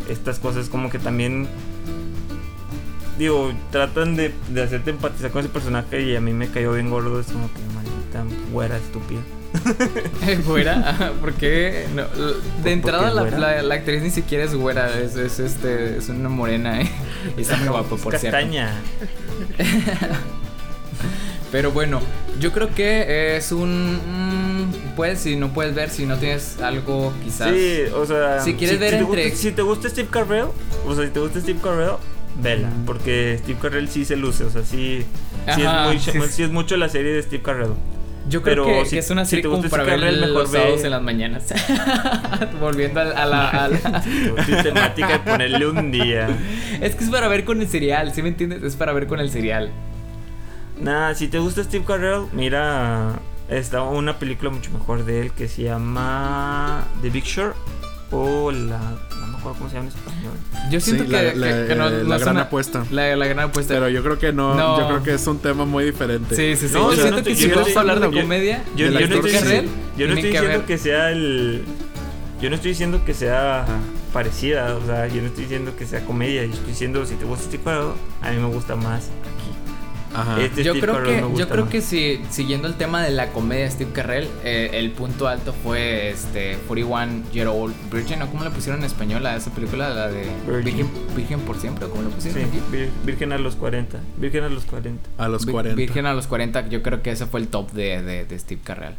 [0.10, 1.48] estas cosas como que también
[3.18, 6.90] digo tratan de, de hacerte empatizar con ese personaje y a mí me cayó bien
[6.90, 9.22] gordo es como que maldita güera estúpida
[10.46, 10.90] ¿Güera?
[10.90, 11.88] Ajá, ¿Por qué?
[11.96, 12.04] No,
[12.64, 13.40] de entrada la, güera?
[13.40, 16.92] la- la actriz ni siquiera es güera, es, es, este, es una morena, ¿eh?
[17.38, 18.38] Y está muy guapo, Es por cierto.
[18.38, 18.70] castaña
[21.52, 22.02] Pero bueno,
[22.40, 23.96] yo creo que es un...
[23.96, 27.52] mm, puedes, si no puedes ver, si no tienes algo quizás...
[27.56, 30.48] Sí, o sea, Si quieres ver te entre- gusta, si te gusta Steve Carell,
[30.86, 31.94] o sea, si te gusta Steve Carell,
[32.42, 35.06] vela, porque Steve Carell sí se luce, o sea, sí,
[35.56, 36.12] sí, es, muy, sí.
[36.34, 37.74] sí es mucho la serie de Steve Carell.
[38.30, 40.14] Yo creo Pero que, si- que es una si serie te como gusta para ver
[40.14, 41.46] los mejor ve- sábados en las mañanas.
[42.60, 43.48] Volviendo a, a la...
[43.50, 44.04] a la-
[44.46, 46.28] Sistemática de ponerle un día.
[46.82, 48.64] es que es para ver con el cereal, ¿sí me entiendes?
[48.64, 49.70] Es para ver con el cereal.
[50.80, 53.14] Nada, si te gusta Steve Carell, mira,
[53.50, 57.56] está una película mucho mejor de él que se llama The Big Short
[58.12, 58.80] o la...
[59.38, 60.34] no me acuerdo cómo se llama en español.
[60.72, 62.86] Yo Sí, siento la, que, la- que- no, la no es gran una- apuesta.
[62.92, 63.74] La, la gran apuesta.
[63.74, 64.80] Pero yo creo que no, No.
[64.80, 66.36] yo creo que es un tema muy diferente.
[66.36, 66.74] Sí, sí, sí.
[66.74, 68.64] No, yo yo siento no te- que si vamos estoy a hablar de diciendo- comedia,
[68.76, 71.64] Yo, no estoy diciendo, que sea el.
[72.42, 73.66] Yo no estoy diciendo que sea
[74.14, 77.26] parecida, o sea, yo no estoy diciendo que sea comedia, yo estoy diciendo si te
[77.26, 79.10] gusta Steve Carell, a mí me gusta más.
[80.18, 80.42] Ajá.
[80.42, 81.72] Este yo Steve creo que, me gusta yo creo más.
[81.72, 85.54] que si siguiendo el tema de la comedia de Steve Carell, eh, el punto alto
[85.64, 89.90] fue este 41 Year Old Virgin, ¿o cómo le pusieron en español a esa película?
[89.90, 90.64] La de Virgin.
[90.64, 92.60] Virgen, Virgen por siempre, ¿o ¿cómo le pusieron Sí, aquí?
[92.72, 94.00] vir- Virgen a los 40.
[94.18, 95.10] Virgen a los 40.
[95.20, 95.76] A los Vi- 40.
[95.76, 98.62] Virgen a los 40, yo creo que ese fue el top de, de, de Steve
[98.64, 98.96] Carell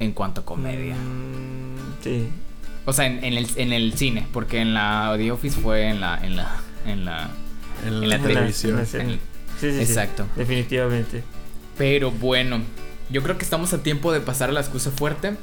[0.00, 0.94] en cuanto a comedia.
[0.96, 2.28] Mm, sí.
[2.86, 6.00] O sea, en, en el, en el cine, porque en la The Office fue en
[6.00, 7.28] la, en la, en la,
[7.86, 8.72] en, En la, la televisión.
[8.72, 9.12] en la serie.
[9.14, 9.29] En-
[9.60, 9.82] Sí, sí, sí.
[9.82, 10.26] Exacto.
[10.36, 11.22] Definitivamente.
[11.76, 12.60] Pero bueno,
[13.10, 15.34] yo creo que estamos a tiempo de pasar a la excusa fuerte.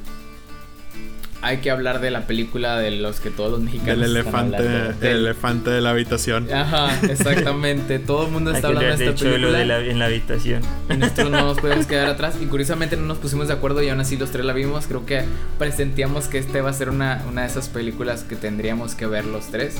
[1.40, 4.56] Hay que hablar de la película de los que todos los mexicanos Del están elefante,
[4.56, 5.06] hablando.
[5.06, 6.52] el elefante de la habitación.
[6.52, 7.98] Ajá, exactamente.
[8.04, 9.56] Todo el mundo está hablando de esta película.
[9.58, 10.62] de la, en la habitación.
[10.90, 12.34] Y nosotros no nos podemos quedar atrás.
[12.40, 14.88] Y curiosamente no nos pusimos de acuerdo y aún así los tres la vimos.
[14.88, 15.22] Creo que
[15.60, 19.24] presentíamos que este va a ser una, una de esas películas que tendríamos que ver
[19.24, 19.76] los tres.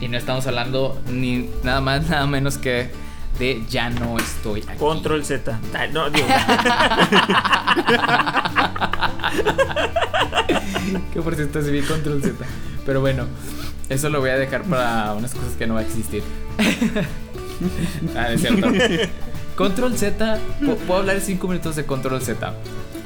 [0.00, 2.88] Y no estamos hablando ni nada más, nada menos que
[3.38, 4.78] de Ya no estoy aquí.
[4.78, 5.60] Control Z.
[5.92, 6.26] No, digo.
[11.12, 12.34] que por cierto es vi Control Z.
[12.84, 13.26] Pero bueno,
[13.88, 16.22] eso lo voy a dejar para unas cosas que no va a existir.
[18.16, 18.68] ah, es cierto.
[19.56, 22.54] Control Z, pu- puedo hablar 5 minutos de Control Z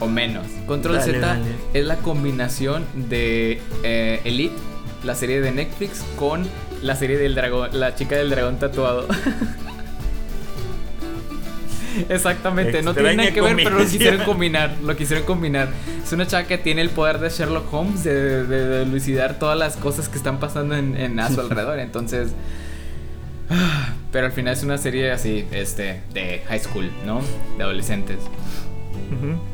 [0.00, 0.46] o menos.
[0.66, 1.44] Control Dale, Z dale.
[1.74, 4.54] es la combinación de eh, Elite,
[5.04, 6.46] la serie de Netflix, con
[6.82, 9.06] la serie del dragón, la chica del dragón tatuado.
[12.08, 15.68] Exactamente, no tiene nada que ver, pero lo quisieron combinar, lo quisieron combinar.
[16.04, 19.58] Es una chava que tiene el poder de Sherlock Holmes de, de, de elucidar todas
[19.58, 21.78] las cosas que están pasando en, en- a su alrededor.
[21.78, 22.32] Entonces,
[24.12, 27.20] pero al final es una serie así, este, de high school, ¿no?
[27.56, 28.18] De adolescentes.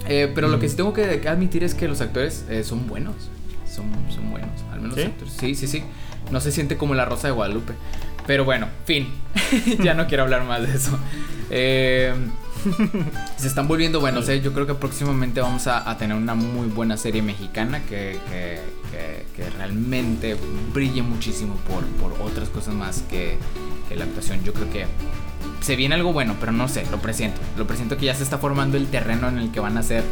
[0.09, 3.15] Eh, pero lo que sí tengo que admitir es que los actores eh, son buenos.
[3.71, 4.51] Son, son buenos.
[4.73, 5.01] Al menos ¿Sí?
[5.03, 5.35] los actores.
[5.39, 5.83] Sí, sí, sí.
[6.31, 7.73] No se siente como la Rosa de Guadalupe.
[8.27, 9.09] Pero bueno, fin.
[9.83, 10.99] ya no quiero hablar más de eso.
[11.51, 12.13] Eh,
[13.37, 14.29] se están volviendo buenos.
[14.29, 14.41] eh.
[14.41, 18.61] Yo creo que próximamente vamos a, a tener una muy buena serie mexicana que, que,
[18.91, 20.35] que- que realmente
[20.73, 23.37] brille muchísimo por, por otras cosas más que,
[23.87, 24.43] que la actuación.
[24.45, 24.87] Yo creo que
[25.61, 27.39] se viene algo bueno, pero no sé, lo presiento.
[27.59, 30.05] Lo presiento que ya se está formando el terreno en el que van a ser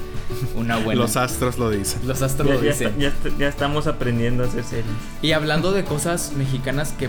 [0.57, 1.01] una buena.
[1.01, 2.07] Los astros lo dicen.
[2.07, 2.99] Los astros Ya, lo ya dicen.
[2.99, 4.87] ya está- ya estamos aprendiendo a hacer series.
[5.23, 7.09] Y hablando de cosas mexicanas que.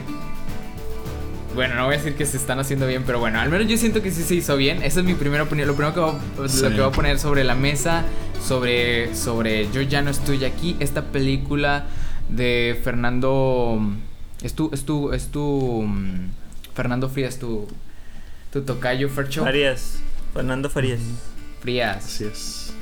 [1.56, 3.78] Bueno, no voy a decir que se están haciendo bien, pero bueno, al menos yo
[3.78, 4.84] siento que sí se hizo bien.
[4.84, 5.68] Esa es mi primera opinión.
[5.68, 6.62] Lo primero que voy, Sí.
[6.63, 8.04] lo que voy a poner sobre la mesa,
[8.46, 11.86] sobre, sobre Yo ya no estoy aquí, esta película
[12.30, 13.80] de Fernando.
[14.44, 14.70] Es tu.
[14.74, 15.13] Es tu.
[15.13, 15.84] Es tu.
[15.88, 16.30] mm,
[16.76, 17.68] Fernando Frías, tu.
[18.52, 19.44] Tu tocayo Fercho.
[19.44, 20.00] Farías.
[20.34, 21.00] Fernando Farías.
[21.62, 22.06] Frías.
[22.06, 22.74] Así es.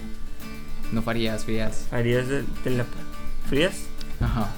[0.92, 1.86] No Farías, Frías.
[1.90, 2.86] Farías de, de la.
[3.50, 3.74] ¿Frías?
[4.20, 4.50] Ajá.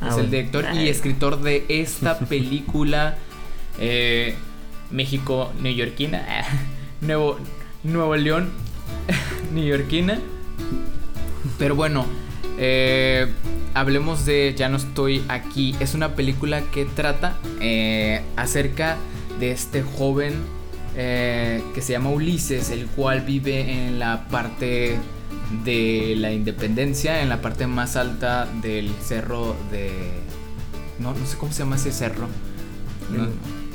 [0.00, 0.24] Ah, es bueno.
[0.24, 3.16] el director y escritor de esta película
[3.78, 4.34] eh,
[4.90, 6.24] México neoyorquina
[7.00, 7.38] Nuevo
[7.84, 8.50] Nuevo León
[9.52, 10.18] neoyorquina
[11.58, 12.06] pero bueno
[12.60, 13.28] eh,
[13.74, 15.76] hablemos de ya no estoy aquí.
[15.78, 18.96] Es una película que trata eh, acerca
[19.38, 20.34] de este joven
[20.96, 24.98] eh, que se llama Ulises el cual vive en la parte
[25.64, 29.90] de la independencia en la parte más alta del cerro de
[30.98, 32.26] no no sé cómo se llama ese cerro.
[33.12, 33.28] No.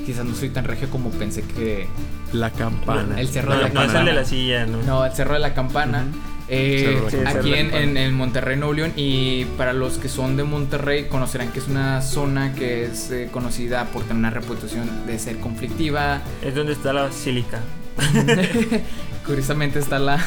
[0.06, 1.88] Quizás no soy tan regio como pensé que
[2.34, 3.20] La campana.
[3.20, 4.10] El cerro No, de la no es el campana.
[4.10, 4.82] de la silla, ¿no?
[4.84, 6.06] no el cerro de la campana.
[6.50, 7.84] Eh, aquí en, Campana.
[7.84, 11.68] en, en Monterrey Nuevo León y para los que son de Monterrey conocerán que es
[11.70, 16.74] una zona que es eh, conocida por tener una reputación de ser conflictiva Es donde
[16.74, 17.60] está la basílica.
[19.26, 20.20] Curiosamente está la,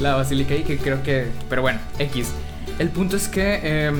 [0.00, 1.28] la basílica ahí que creo que...
[1.48, 2.28] Pero bueno, X.
[2.78, 3.92] El punto es que eh,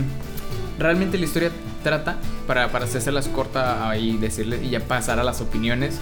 [0.79, 1.51] realmente la historia
[1.85, 2.17] trata,
[2.49, 5.99] para, para hacérselas corta ahí decirle y ya pasar a las opiniones,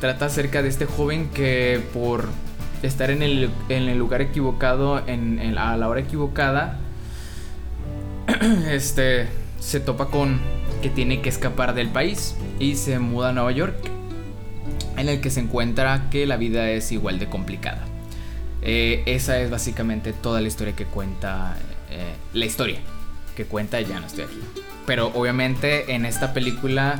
[0.00, 2.24] trata acerca de este joven que por
[2.82, 6.78] estar en el, en el lugar equivocado, en, en- a la hora equivocada,
[8.70, 9.28] este,
[9.60, 10.40] se topa con
[10.82, 13.76] que tiene que escapar del país y se muda a Nueva York
[14.96, 17.84] en el que se encuentra que la vida es igual de complicada.
[18.62, 21.56] Eh, esa es básicamente toda la historia que cuenta,
[21.90, 22.78] eh, la historia
[23.36, 24.40] que cuenta Ya no estoy aquí.
[24.86, 26.98] Pero obviamente en esta película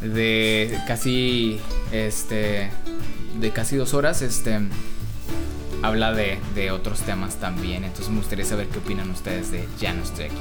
[0.00, 1.58] de casi,
[1.92, 2.70] este,
[3.40, 4.60] de casi dos horas, este,
[5.82, 7.84] habla de, de otros temas también.
[7.84, 10.34] Entonces me gustaría saber qué opinan ustedes de Ya no estoy aquí.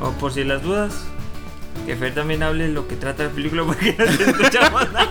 [0.00, 1.06] O por si las dudas,
[1.86, 5.06] que Fer también hable lo que trata la película porque no te escuchamos nada.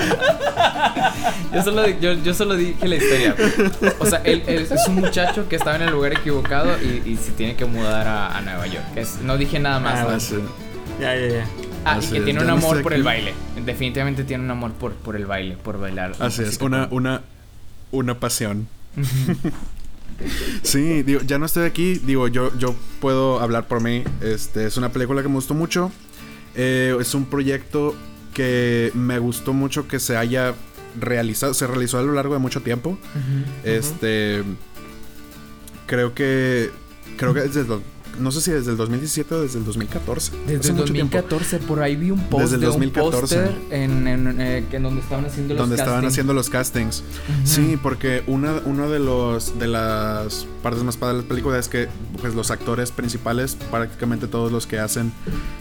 [1.52, 3.34] Yo solo, yo, yo solo dije la historia.
[3.98, 7.16] O sea, él, él es un muchacho que estaba en el lugar equivocado y, y
[7.16, 8.84] se tiene que mudar a, a Nueva York.
[8.96, 9.98] Es- no dije nada más.
[10.00, 10.20] Ah, ¿no?
[10.20, 10.36] Sí.
[11.00, 11.46] Ya, ya, ya.
[11.84, 13.34] Ah, y que es, tiene un amor por el baile.
[13.64, 16.12] Definitivamente tiene un amor por, por el baile, por bailar.
[16.20, 17.22] Así es, una, una,
[17.90, 18.68] una pasión.
[20.62, 21.94] Sí, digo, ya no estoy aquí.
[21.94, 24.04] Digo, yo, yo puedo hablar por mí.
[24.20, 25.90] Este es una película que me gustó mucho.
[26.54, 27.94] Eh, es un proyecto
[28.34, 30.54] que me gustó mucho que se haya
[30.98, 31.54] realizado.
[31.54, 32.98] Se realizó a lo largo de mucho tiempo.
[33.64, 34.42] Este.
[35.86, 36.70] Creo que.
[37.16, 37.64] Creo que desde,
[38.18, 40.32] no sé si desde el 2017 o desde el 2014.
[40.46, 43.36] Desde el 2014, por ahí vi un post desde el 2014.
[43.36, 45.88] de un póster en, en, eh, en, donde estaban haciendo los donde castings.
[45.88, 47.00] estaban haciendo los castings.
[47.00, 47.46] Uh -huh.
[47.46, 51.68] Sí, porque una, uno de los de las partes más padres de la película es
[51.68, 51.88] que
[52.20, 55.12] pues los actores principales, prácticamente todos los que hacen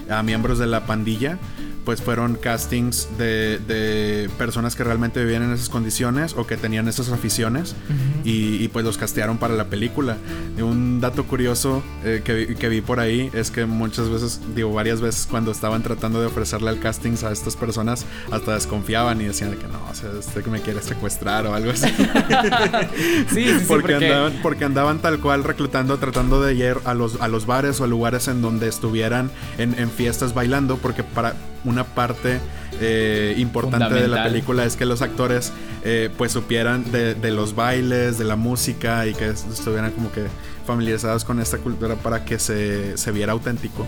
[0.10, 1.38] a miembros de la pandilla,
[1.86, 6.88] pues fueron castings de, de, personas que realmente vivían en esas condiciones o que tenían
[6.88, 8.28] esas aficiones uh -huh.
[8.28, 10.18] y, y, pues los castearon para la película.
[10.62, 15.02] Un dato curioso eh, que, que, vi por ahí es que muchas veces, digo varias
[15.02, 19.52] veces cuando estaban tratando de ofrecerle al castings a estas personas, hasta desconfiaban y decían
[19.52, 21.88] que no, o sea, este que me quiere secuestrar o algo así.
[23.30, 24.06] sí, sí, sí, porque, porque...
[24.06, 27.84] Andaban, porque andaban tal cual reclutando, tratando de ir a los, a los bares o
[27.84, 32.40] a lugares en donde estuvieran en, en fiestas bailando, porque para una parte
[32.82, 35.52] eh, importante de la película es que los actores
[35.84, 40.28] eh, pues supieran de, de, los bailes, de la música y que estuvieran como que
[40.70, 43.88] familiarizados con esta cultura para que se, se viera auténtico.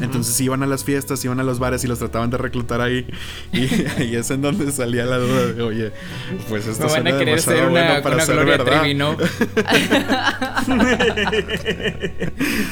[0.00, 3.06] Entonces iban a las fiestas, iban a los bares y los trataban de reclutar ahí.
[3.52, 3.64] Y
[3.98, 5.92] ahí es en donde salía la duda de, oye,
[6.48, 8.80] pues esto suena a querer ser una, bueno para una ser Gloria verdad.
[8.80, 9.16] Trevi, ¿no?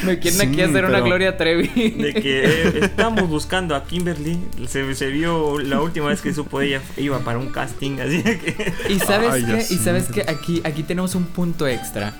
[0.05, 1.69] Me quieren Sí, aquí hacer una Gloria Trevi.
[1.91, 4.39] De que eh, estamos buscando a Kimberly.
[4.67, 8.73] Se, se vio la última vez que supo ella iba para un casting, así que.
[8.91, 12.13] Y sabes Ay, qué, y sabes que aquí, aquí tenemos un punto extra.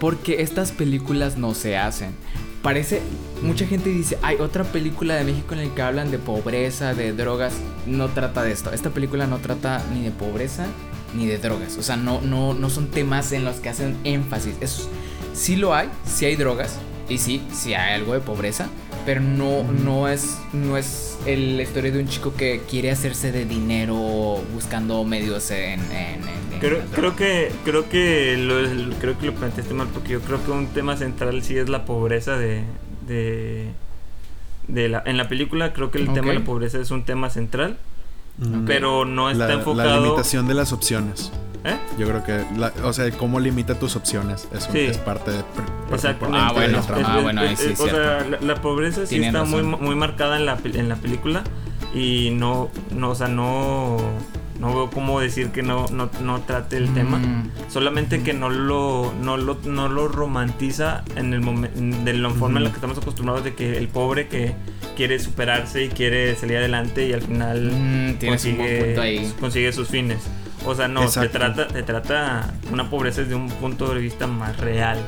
[0.00, 2.16] Porque estas películas no se hacen.
[2.62, 3.00] Parece,
[3.42, 7.12] mucha gente dice, hay otra película de México en la que hablan de pobreza, de
[7.12, 7.54] drogas.
[7.86, 8.72] No trata de esto.
[8.72, 10.66] Esta película no trata ni de pobreza
[11.14, 11.76] ni de drogas.
[11.78, 14.56] O sea, no, no, no son temas en los que hacen énfasis.
[14.60, 14.88] Es,
[15.32, 16.78] sí lo hay, sí hay drogas.
[17.10, 18.68] Y sí, sí hay algo de pobreza.
[19.04, 23.32] Pero no, no es, no es el- la historia de un chico que quiere hacerse
[23.32, 29.18] de dinero buscando medios en, en- en- en Creo, creo que creo que lo creo
[29.18, 32.36] que lo planteaste mal porque yo creo que un tema central sí es la pobreza
[32.36, 32.64] de
[33.06, 33.68] de,
[34.68, 37.30] de la en la película creo que el tema de la pobreza es un tema
[37.30, 37.78] central
[38.38, 38.64] Mm.
[38.64, 41.30] pero no está la, enfocado la limitación de las opciones.
[41.62, 41.76] ¿Eh?
[41.98, 44.48] Yo creo que, la- o sea, cómo limita tus opciones.
[44.50, 44.78] Eso Sí.
[44.78, 46.38] es parte, de, parte Exactamente.
[46.42, 47.14] Ah, bueno, de la trama.
[47.14, 49.84] ah, bueno, ahí sí, o sea, la, la pobreza sí Tienen está muy, razón.
[49.84, 51.44] muy marcada en la, en la película
[51.94, 53.98] y no, no, o sea, no,
[54.60, 57.18] no veo cómo decir que no, no, no trate el tema.
[57.18, 57.50] Mm.
[57.68, 62.58] Solamente que no lo, no lo, no lo romantiza en el momento, de la forma
[62.58, 64.54] en la que estamos acostumbrados de que el pobre que
[64.96, 69.32] quiere superarse y quiere salir adelante y al final Mm, consigue, ahí.
[69.40, 70.18] consigue sus fines.
[70.66, 71.38] O sea, no, te Exacto.
[71.38, 74.98] trata, te trata una pobreza desde un punto de vista más real,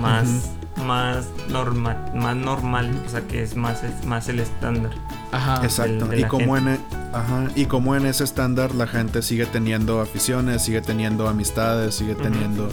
[0.00, 0.50] más,
[0.84, 4.90] más normal, más normal, o sea que es más, es más el estándar.
[5.30, 5.60] Ajá.
[5.62, 6.06] Exacto.
[6.08, 6.78] del- y como en
[7.12, 12.14] ajá, y como en ese estándar la gente sigue teniendo aficiones, sigue teniendo amistades, sigue
[12.14, 12.68] teniendo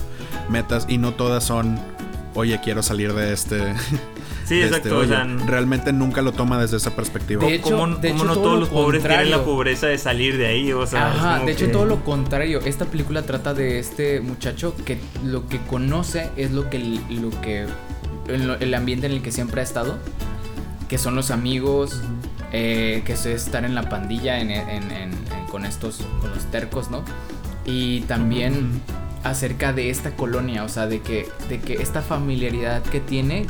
[0.49, 1.79] metas y no todas son,
[2.33, 3.73] oye, quiero salir de este.
[4.45, 5.07] Sí, de exacto, este o hoyo".
[5.09, 7.43] sea, realmente nunca lo toma desde esa perspectiva.
[7.43, 10.37] De hecho- de hecho, no todo todos lo los pobres quieren la pobreza de salir
[10.37, 12.59] de ahí, o sea, es Ajá, de hecho que- todo lo contrario.
[12.63, 16.77] Esta película trata de este muchacho que lo que conoce es lo que
[17.09, 17.65] lo que
[18.27, 19.97] el, el ambiente en el que siempre ha estado,
[20.89, 22.01] que son los amigos,
[22.57, 26.45] eh, que es estar en la pandilla en- en- en- en- con estos con los
[26.51, 27.03] tercos, ¿no?
[27.65, 28.79] Y también
[29.25, 33.45] acerca de esta colonia, o sea, de que de que esta familiaridad que tiene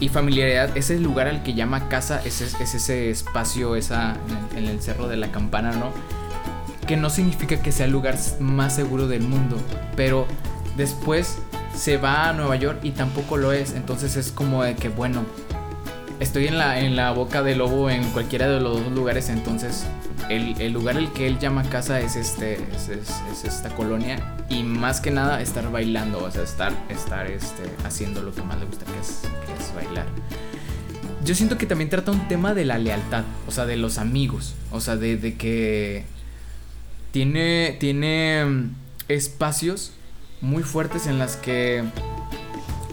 [0.00, 4.16] y familiaridad, ese lugar al que llama casa, es, es, es ese espacio, esa
[4.52, 5.90] en el, en el cerro de la campana, ¿no?
[6.86, 9.56] Que no significa que sea el lugar más seguro del mundo,
[9.96, 10.26] pero
[10.76, 11.38] después
[11.74, 15.22] se va a Nueva York y tampoco lo es, entonces es como de que, bueno,
[16.20, 19.84] estoy en la, en la boca del lobo en cualquiera de los dos lugares, entonces
[20.28, 24.36] el, el lugar el que él llama casa es este es, es- es esta colonia
[24.48, 28.58] y más que nada estar bailando, o sea, estar, estar este, haciendo lo que más
[28.60, 30.06] le gusta que es, que es bailar.
[31.24, 34.54] Yo siento que también trata un tema de la lealtad, o sea, de los amigos,
[34.70, 36.04] o sea, de, de que
[37.12, 38.70] tiene, tiene mm,
[39.08, 39.92] espacios
[40.40, 41.84] muy fuertes en las que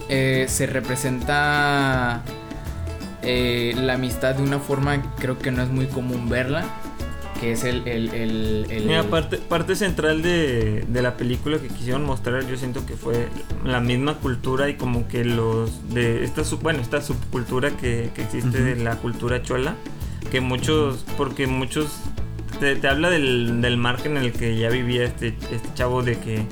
[0.08, 2.22] eh, se representa
[3.22, 6.64] eh, la amistad de una forma creo que no es muy común verla,
[7.40, 7.86] que es el...
[7.86, 12.56] el, el, el- Mira, parte, parte central de, de la película que quisieron mostrar, yo
[12.56, 13.28] siento que fue
[13.64, 18.22] la misma cultura y como que los de esta sub, bueno, esta subcultura que, que
[18.22, 18.64] existe Ujú.
[18.66, 19.74] de la cultura chola,
[20.32, 21.92] que muchos, porque muchos
[22.60, 26.18] te, te habla del, del margen en el que ya vivía este, este chavo de
[26.18, 26.42] que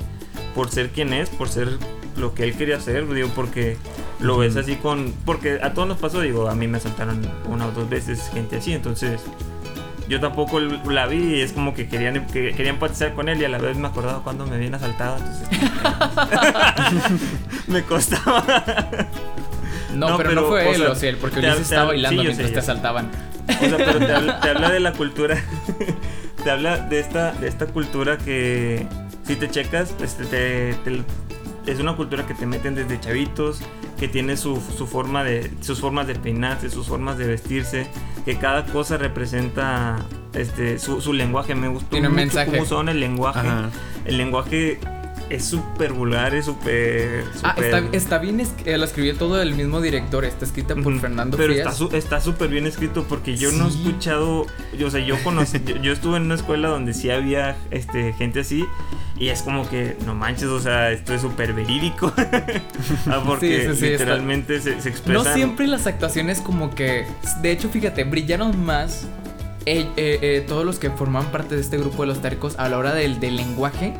[0.55, 1.69] por ser quien es, por ser
[2.15, 3.77] lo que él quería hacer, digo, porque
[4.19, 7.67] lo ves así con, porque a todos nos pasó, digo, a mí me saltaron una
[7.67, 9.21] o dos veces gente así, entonces
[10.09, 13.45] yo tampoco la vi y es como que querían que quería empatizar con él y
[13.45, 15.49] a la vez me acordaba cuando me habían asaltado entonces
[17.67, 18.43] me costaba
[19.93, 21.85] No, No, pero, pero, no fue o él, sea, o sea, porque te- Ulises estaba
[21.87, 23.09] bailando mientras te asaltaban.
[23.49, 25.37] O sea, pero te habla, te habla de la cultura.
[26.43, 28.85] te habla de esta, de esta cultura que,
[29.25, 31.03] si te checas, este, te- te-
[31.67, 33.59] es una cultura que te meten desde chavitos,
[33.99, 37.87] que tiene su, su forma de, sus formas de peinarse, sus formas de vestirse,
[38.25, 39.97] que cada cosa representa
[40.33, 41.55] este, su, su lenguaje.
[41.55, 42.51] Me gustó Tiene un mucho mensaje.
[42.51, 43.39] cómo usaron el lenguaje.
[43.39, 43.69] Ajá.
[44.05, 44.79] El lenguaje
[45.29, 47.23] es súper vulgar, es súper...
[47.43, 50.93] Ah, está, está bien, es- eh, lo escribió todo el mismo director, está escrita por
[50.93, 51.01] Ujú.
[51.01, 51.81] Fernando Pero Frías.
[51.93, 54.45] está súper bien escrito porque yo no he escuchado,
[54.77, 58.13] yo, o sea, yo conocí, yo, yo estuve en una escuela donde sí había este,
[58.13, 58.65] gente así
[59.19, 62.13] y es como que, no manches, o sea, esto es súper verídico.
[63.07, 67.05] Ah, porque Sí, sí, literalmente se, se No siempre las actuaciones como que...
[67.41, 69.07] De hecho, fíjate, brillaron más
[69.65, 72.69] eh, eh, eh, todos los que forman parte de este grupo de los tercos a
[72.69, 73.93] la hora del, del lenguaje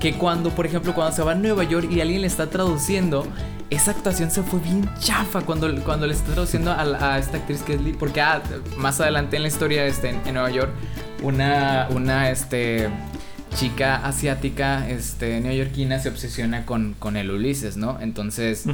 [0.00, 3.26] que cuando, por ejemplo, cuando se va a Nueva York y alguien le está traduciendo,
[3.70, 7.74] esa actuación se fue bien chafa cuando, cuando le está traduciendo a, esta actriz que
[7.74, 8.40] es Lee, porque ah,
[8.76, 10.70] más adelante en la historia este, en, en Nueva York,
[11.22, 12.88] una, una este,
[13.56, 17.98] chica asiática este, neoyorquina se obsesiona con, con el Ulises, ¿no?
[18.00, 18.64] Entonces,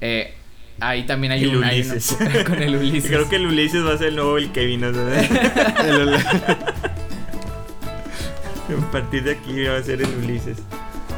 [0.00, 0.34] eh,
[0.80, 1.64] ahí también hay El un...
[1.64, 2.16] hay Ulises.
[2.20, 3.08] una- con el Ulises.
[3.08, 5.20] Creo que el Ulises va a ser el nuevo el Kevin, o sea,
[5.86, 6.16] El-
[8.78, 10.58] a partir de aquí va a ser el Ulises.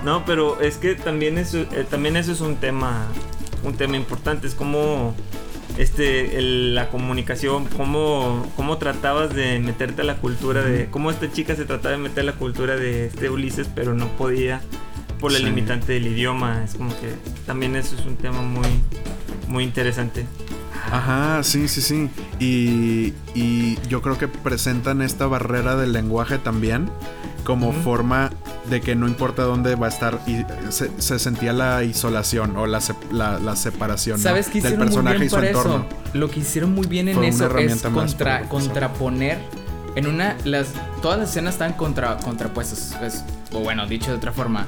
[0.04, 3.06] No, pero es que también eso, eh, también eso es un tema,
[3.64, 4.46] un tema importante.
[4.46, 5.14] Es como
[5.78, 11.30] este, el- la comunicación, cómo, cómo tratabas de meterte a la cultura de, cómo esta
[11.32, 14.60] chica se trataba de meter a la cultura de este Ulises, pero no podía
[15.18, 15.44] por la Sí.
[15.44, 16.62] limitante del idioma.
[16.64, 17.14] Es como que
[17.46, 18.66] también eso es un tema muy,
[19.48, 20.26] muy interesante.
[20.90, 22.10] Ajá, sí, sí, sí.
[22.38, 26.90] Y, y yo creo que presentan esta barrera del lenguaje también
[27.44, 28.30] como forma
[28.70, 32.66] de que no importa dónde va a estar y se, se sentía la isolación o
[32.66, 32.80] la,
[33.10, 34.22] la, la separación ¿no?
[34.22, 35.86] ¿Sabes qué del muy personaje bien y su para entorno.
[35.88, 36.18] eso?
[36.18, 39.38] Lo que hicieron muy bien en Fue eso es contra, contraponer.
[39.94, 40.68] En una, las,
[41.02, 42.96] todas las escenas están contra, contrapuestas.
[43.02, 44.66] es- o bueno, dicho de otra forma.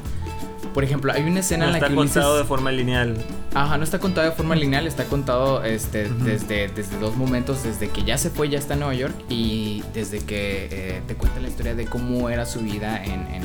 [0.75, 2.15] Por ejemplo, hay una escena No en la está que Ulises...
[2.15, 3.17] contado de forma lineal.
[3.55, 7.89] Ajá, no está contado de forma lineal, está contado este, desde, desde dos momentos, desde
[7.89, 11.41] que ya se fue, ya está en Nueva York, y desde que eh, te cuenta
[11.41, 13.43] la historia de cómo era su vida en, en,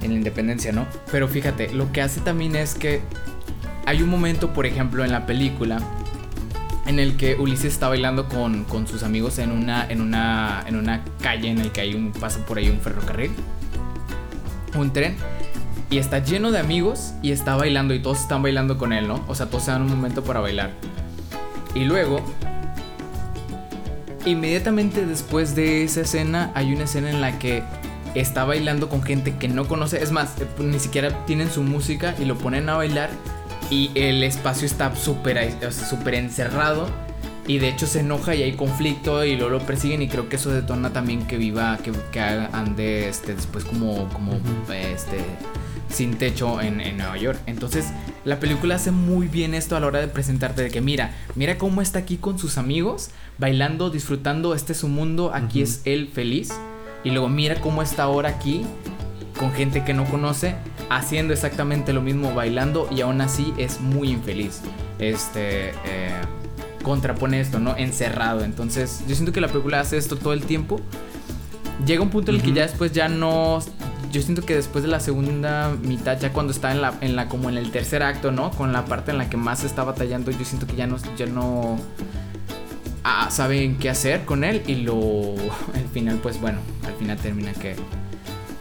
[0.00, 0.86] en la independencia, ¿no?
[1.12, 3.02] Pero fíjate, lo que hace también es que
[3.84, 5.78] hay un momento, por ejemplo, en la película,
[6.86, 10.76] en el que Ulises está bailando con, con sus amigos en una, en, una, en
[10.76, 13.30] una calle en el que hay un, pasa por ahí un ferrocarril,
[14.74, 15.16] un tren,
[15.94, 19.24] y está lleno de amigos y está bailando y todos están bailando con él, ¿no?
[19.28, 20.72] O sea, todos se dan un momento para bailar.
[21.72, 22.20] Y luego,
[24.26, 27.62] inmediatamente después de esa escena, hay una escena en la que
[28.16, 30.02] está bailando con gente que no conoce.
[30.02, 33.10] Es más, eh, ni siquiera tienen su música y lo ponen a bailar
[33.70, 35.38] y el espacio está súper
[35.70, 36.88] súper encerrado.
[37.46, 40.36] Y de hecho se enoja y hay conflicto y luego lo persiguen y creo que
[40.36, 44.32] eso detona también que viva, que, que ande este, después como, como
[44.72, 45.18] este,
[45.94, 47.38] sin techo en, en Nueva York.
[47.46, 47.86] Entonces
[48.24, 51.58] la película hace muy bien esto a la hora de presentarte de que mira, mira
[51.58, 56.10] cómo está aquí con sus amigos, bailando, disfrutando, este es su mundo, aquí es él
[56.12, 56.52] feliz.
[57.04, 58.64] Y luego mira cómo está ahora aquí
[59.38, 60.54] con gente que no conoce,
[60.90, 64.60] haciendo exactamente lo mismo, bailando y aún así es muy infeliz.
[64.98, 66.20] Este eh,
[66.82, 67.76] contrapone esto, ¿no?
[67.76, 68.44] Encerrado.
[68.44, 70.80] Entonces, yo siento que la película hace esto todo el tiempo.
[71.84, 73.58] Llega un punto en el que ya después ya no.
[74.12, 77.28] Yo siento que después de la segunda mitad, ya cuando está en la, en la
[77.28, 78.50] como en el tercer acto, ¿no?
[78.52, 81.26] Con la parte en la que más está batallando, yo siento que ya no, ya
[81.26, 81.78] no
[83.02, 85.34] ah, saben qué hacer con él y lo
[85.74, 87.74] al final pues bueno, al final termina que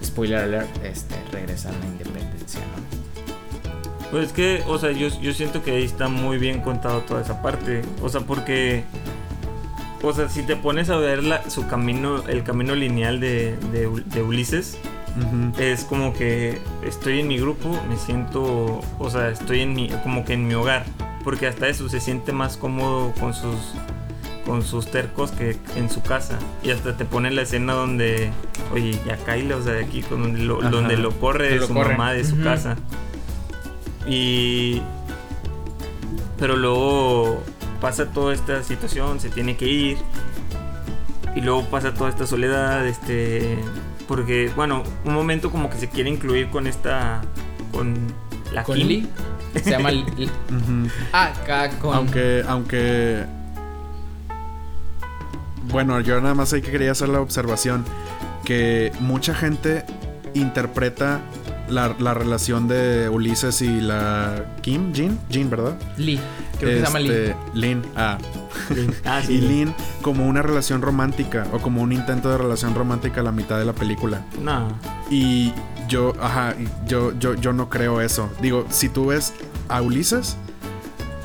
[0.03, 4.09] spoiler alert, este regresa a la independencia, ¿no?
[4.11, 7.21] Pues es que, o sea, yo, yo siento que ahí está muy bien contado toda
[7.21, 7.81] esa parte.
[8.03, 8.83] O sea, porque.
[10.03, 14.21] O sea, si te pones a ver la- su camino, el camino lineal de, de
[14.21, 14.77] Ulises,
[15.59, 20.25] Es como que estoy en mi grupo, me siento, o sea, estoy en mi, como
[20.25, 20.85] que en mi hogar,
[21.23, 23.75] porque hasta eso se siente más cómodo con sus,
[24.45, 28.31] con sus tercos que en su casa, y hasta te pone la escena donde,
[28.73, 30.69] oye, ya Kyle, o sea, de aquí, con donde lo, Ajá.
[30.71, 31.91] donde lo corre de lo su corre.
[31.91, 32.75] mamá, de su casa,
[34.07, 34.81] y,
[36.39, 37.43] pero luego
[37.79, 39.97] pasa toda esta situación, se tiene que ir,
[41.35, 43.59] y luego pasa toda esta soledad, este,
[44.15, 47.21] porque, bueno, un momento como que se quiere incluir con esta,
[47.71, 47.95] con
[48.51, 48.87] la Con Kim.
[48.87, 49.09] Lee
[49.63, 50.05] se llama Lee-
[50.51, 50.87] Ujú.
[51.13, 53.23] ah, acá con Aunque, aunque.
[55.63, 57.83] Bueno, yo nada más ahí que quería hacer la observación
[58.45, 59.83] que mucha gente
[60.35, 61.21] interpreta
[61.69, 65.75] la, la relación de Ulises y la Kim, Jean, Jean, ¿verdad?
[65.97, 66.19] Lee.
[66.59, 67.09] Creo que se llama Lee.
[67.09, 67.35] Este,
[68.69, 69.21] Lin, ah.
[69.27, 73.31] Y Lin como una relación romántica o como un intento de relación romántica a la
[73.31, 74.25] mitad de la película.
[74.41, 74.67] No.
[75.09, 75.53] Y
[75.87, 76.55] yo, ajá,
[76.87, 78.29] yo, yo, yo no creo eso.
[78.41, 79.33] Digo, si tú ves
[79.69, 80.37] a Ulises,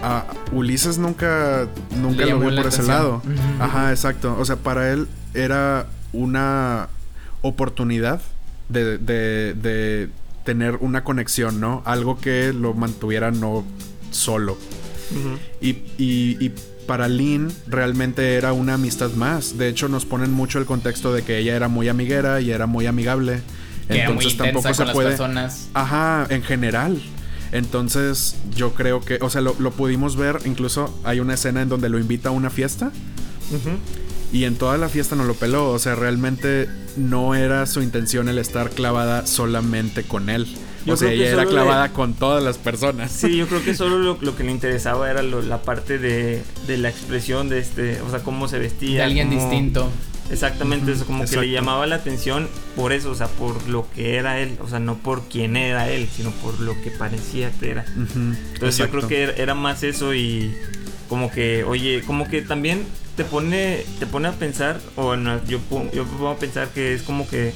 [0.03, 3.23] a Ulises nunca, nunca Le lo vio por ese lado.
[3.61, 4.37] Ajá, exacto.
[4.39, 6.89] O sea, para él era una
[7.43, 8.21] oportunidad
[8.69, 10.11] de, de, de
[10.45, 11.83] tener una conexión, ¿no?
[11.85, 13.65] Algo que lo mantuviera no
[14.11, 14.57] solo.
[15.11, 15.39] Ujú.
[15.61, 16.55] Y, y, y
[16.89, 19.59] para Lynn realmente era una amistad más.
[19.59, 22.67] De hecho, nos ponen mucho el contexto de que ella era muy amiguera y era
[22.67, 23.43] muy amigable.
[23.87, 25.09] Que era muy Entonces tampoco con se las puede.
[25.11, 25.69] personas.
[25.75, 27.01] Ajá, en general.
[27.53, 31.69] Entonces, yo creo que, o sea, lo, lo pudimos ver, incluso hay una escena en
[31.69, 32.91] donde lo invita a una fiesta
[34.33, 35.71] y en toda la fiesta no lo peló.
[35.71, 40.47] O sea, realmente no era su intención el estar clavada solamente con él.
[40.89, 43.13] Yo o sea, creo que ella era clavada con todas las personas.
[43.13, 46.43] Sí, yo creo que solo lo, lo que le interesaba era lo- la parte de,
[46.67, 48.99] de la expresión de este, o sea, cómo se vestía.
[48.99, 49.89] De alguien cómo- distinto.
[50.31, 54.17] Exactamente, eso como que le llamaba la atención por eso, o sea, por lo que
[54.17, 57.71] era él, o sea, no por quién era él, sino por lo que parecía que
[57.71, 57.87] era.
[58.53, 60.55] Entonces yo creo que era- era más eso y
[61.09, 62.83] como que, oye, como que también
[63.17, 65.61] te pone, te pone a pensar, o no, yo,
[65.95, 67.55] yo puedo pensar que es como que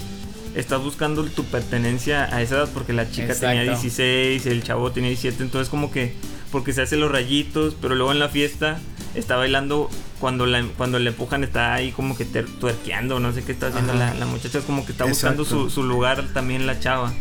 [0.54, 3.80] estás buscando tu pertenencia a esa edad porque la chica tenía Exacto.
[3.82, 6.14] 16, el chavo tenía 17, entonces como que
[6.50, 8.78] porque se hace los rayitos, pero luego en la fiesta
[9.14, 9.88] está bailando
[10.20, 13.68] cuando la, cuando le empujan está ahí como que ter- tuerqueando, no sé qué está
[13.68, 17.12] haciendo la, la muchacha, es como que está buscando su, su lugar también la chava.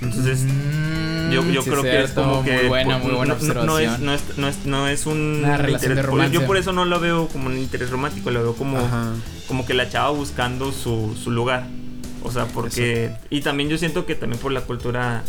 [0.00, 3.78] Entonces, Mm, yo, yo sí, creo que es como que Muy buena, muy buena no-
[3.80, 6.34] es, no, es, no, es, no es un Una relación de interés- romance.
[6.34, 9.12] Yo por eso no lo veo como un interés romántico, lo veo como, Ajá.
[9.48, 11.66] como que la chava buscando su, su lugar.
[12.22, 13.10] O sea, porque...
[13.30, 15.22] Y también yo siento que también por la cultura,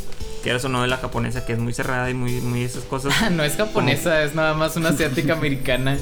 [0.44, 2.84] que era o no de la japonesa, que es muy cerrada y muy, muy esas
[2.84, 3.14] cosas.
[3.32, 5.98] no es japonesa, es nada más una asiática americana.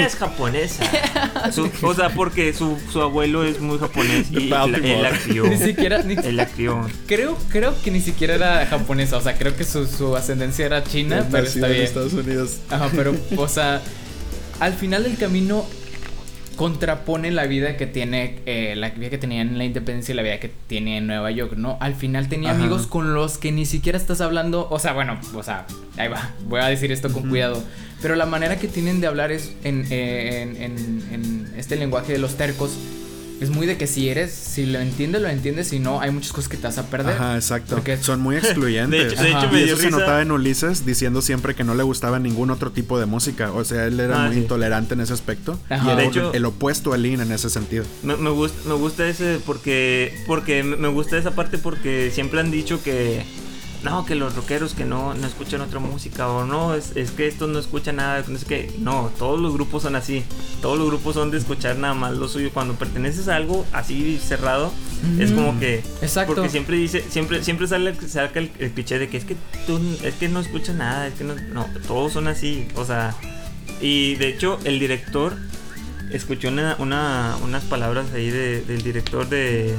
[0.00, 0.84] es japonesa.
[1.52, 5.44] Su- o sea, porque su, su abuelo es muy japonés y la- él la crió.
[5.44, 6.86] Ni siquiera, ni- Él la crió.
[7.06, 9.18] creo, creo que ni siquiera era japonesa.
[9.18, 11.84] O sea, creo que su, su ascendencia era china, pero está en bien.
[11.84, 12.56] Estados Unidos.
[12.70, 13.82] Ajá, pero, o sea,
[14.60, 15.66] al final del camino
[16.54, 20.22] contrapone la vida que tiene, eh, la vida que tenía en la independencia y la
[20.22, 21.76] vida que tiene en Nueva York, ¿no?
[21.80, 22.60] Al final tenía Ajá.
[22.60, 26.30] amigos con los que ni siquiera estás hablando, o sea, bueno, o sea, ahí va,
[26.48, 27.62] voy a decir esto con cuidado,
[28.02, 32.12] pero la manera que tienen de hablar es en, eh, en, en- en este lenguaje
[32.12, 32.72] de los tercos.
[33.40, 36.32] Es muy de que si eres, si lo entiendes, lo entiendes, si no, hay muchas
[36.32, 37.14] cosas que te vas a perder.
[37.16, 37.74] Ajá, exacto.
[37.74, 38.90] Porque- Son muy excluyentes.
[39.08, 39.44] De hecho, de Ajá.
[39.44, 42.50] hecho me y eso se notaba en Ulises diciendo siempre que no le gustaba ningún
[42.50, 43.52] otro tipo de música.
[43.52, 44.42] O sea, él era Ah, muy sí.
[44.42, 45.58] intolerante en ese aspecto.
[45.68, 45.84] Ajá.
[45.84, 47.84] Y era De hecho- el opuesto a Lin en ese sentido.
[48.02, 52.38] Me, me gusta, me gusta ese porque porque me me gusta esa parte porque siempre
[52.40, 53.24] han dicho que
[53.84, 57.26] no, que los rockeros que no, no escuchan otra música o no, es, es que
[57.28, 58.74] estos no escuchan nada, sé qué.
[58.78, 60.24] No, todos los grupos son así.
[60.62, 62.50] Todos los grupos son de escuchar nada más lo suyo.
[62.52, 64.72] Cuando perteneces a algo así cerrado,
[65.18, 66.34] es como que Exacto.
[66.34, 69.78] porque siempre dice, siempre siempre sale saca el, el cliché de que es que tú
[70.02, 73.14] es que no escuchas nada, es que no, no, todos son así, o sea,
[73.82, 75.36] y de hecho el director
[76.10, 79.74] escuché una, una- unas palabras ahí de- del director de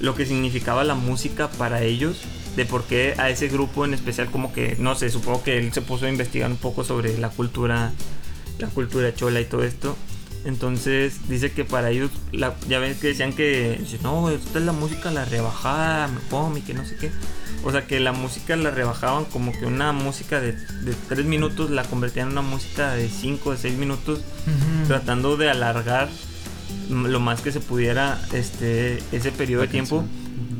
[0.00, 2.20] lo que significaba la música para ellos,
[2.56, 5.72] de por qué a ese grupo en especial como que, no sé, supongo que él
[5.72, 7.92] se puso a investigar un poco sobre la cultura,
[8.58, 9.96] la cultura chola y todo esto.
[10.44, 14.72] Entonces dice que para ellos, la- ya ven que decían que, no, esta es la
[14.72, 17.10] música, la rebajada, me y que no sé qué.
[17.64, 21.70] O sea, que la música la rebajaban como que una música de, de 3 minutos
[21.70, 24.20] la convertían en una música de 5 o 6 minutos
[24.86, 26.08] tratando de alargar
[26.90, 30.04] lo más que se pudiera este ese periodo La de tiempo.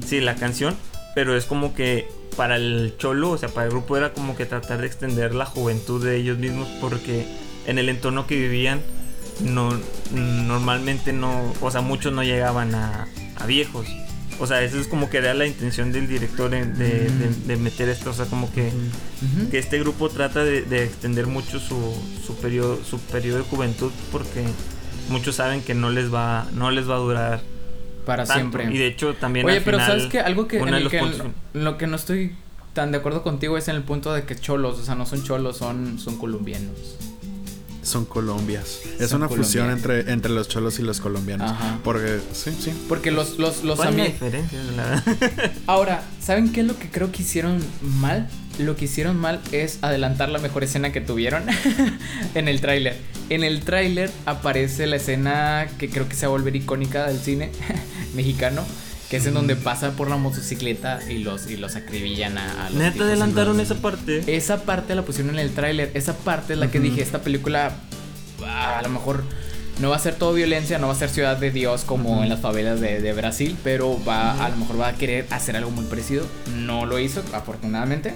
[0.07, 0.75] Sí, la canción,
[1.15, 4.47] pero es como que para el cholo, o sea, para el grupo era como que
[4.47, 7.27] tratar de extender la juventud de ellos mismos porque
[7.67, 8.81] en el entorno que vivían
[9.41, 9.71] no
[10.13, 13.07] normalmente no, o sea, muchos no llegaban a,
[13.37, 13.87] a viejos.
[14.41, 17.57] O sea, eso es como que era la intención del director en- de, de- de
[17.57, 18.71] meter esto, o sea, como que
[19.51, 21.77] que este grupo trata de, de extender mucho su,
[22.25, 24.45] su periodo su periodo de juventud porque
[25.09, 27.41] muchos saben que no les va no les va a durar
[28.07, 28.57] Para tanto.
[28.59, 28.75] siempre.
[28.75, 30.21] y de hecho también Oye, al pero final, ¿sabes qué?
[30.21, 32.35] Algo que, en el que puntos- en lo que no estoy
[32.75, 35.23] tan de acuerdo contigo es en el punto de que cholos, o sea, no son
[35.25, 36.97] cholos, son, son colombianos.
[37.83, 38.81] Son colombias.
[39.01, 41.51] Es Son una fusión entre, entre los cholos y los colombianos.
[41.51, 41.79] Ajá.
[41.83, 42.71] Porque, sí, sí.
[42.87, 44.59] Porque los, los, los ¿Cuál es la ami- diferencia?
[44.77, 45.53] La verdad?
[45.67, 48.29] Ahora, ¿saben qué es lo que creo que hicieron mal?
[48.59, 51.45] Lo que hicieron mal es adelantar la mejor escena que tuvieron
[52.35, 52.97] en el tráiler.
[53.31, 57.19] En el tráiler aparece la escena que creo que se va a volver icónica del
[57.19, 57.51] cine
[58.15, 58.65] mexicano,
[59.11, 62.71] que es en donde pasan por la motocicleta y los, y los acribillan a, a
[62.71, 64.25] los Neta adelantaron esa parte.
[64.27, 65.93] Esa parte la pusieron en el tráiler.
[65.95, 67.73] Esa parte es la que dije, esta película
[68.45, 69.23] ah, a lo mejor
[69.81, 72.29] no va a ser todo violencia, no va a ser Ciudad de Dios como en
[72.29, 75.71] las favelas de, de Brasil, pero va a lo mejor va a querer hacer algo
[75.71, 76.27] muy parecido.
[76.57, 78.15] No lo hizo, afortunadamente.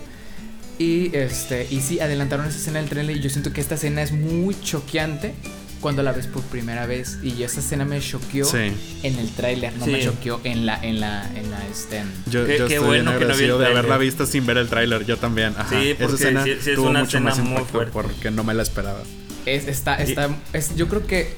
[0.82, 4.02] Y este y sí adelantaron esa escena del tráiler y yo siento que esta escena
[4.02, 5.32] es muy choqueante
[5.80, 8.72] cuando la ves por primera vez y esa escena me choqueó Sí.
[9.04, 10.04] en el tráiler, no me Sí.
[10.06, 13.10] choqueó en la en la en la este en- Yo, Qué- yo qué estoy bueno
[13.12, 15.06] bien que no vi de haberla visto sin ver el tráiler.
[15.06, 15.54] Yo también.
[15.56, 15.68] Ajá.
[15.70, 17.92] Sí, Esa porque escena sí- sí es tuvo una mucho escena más muy impacto fuerte.
[17.92, 19.02] porque no me la esperaba.
[19.46, 21.34] Es, está, está, es, yo creo que...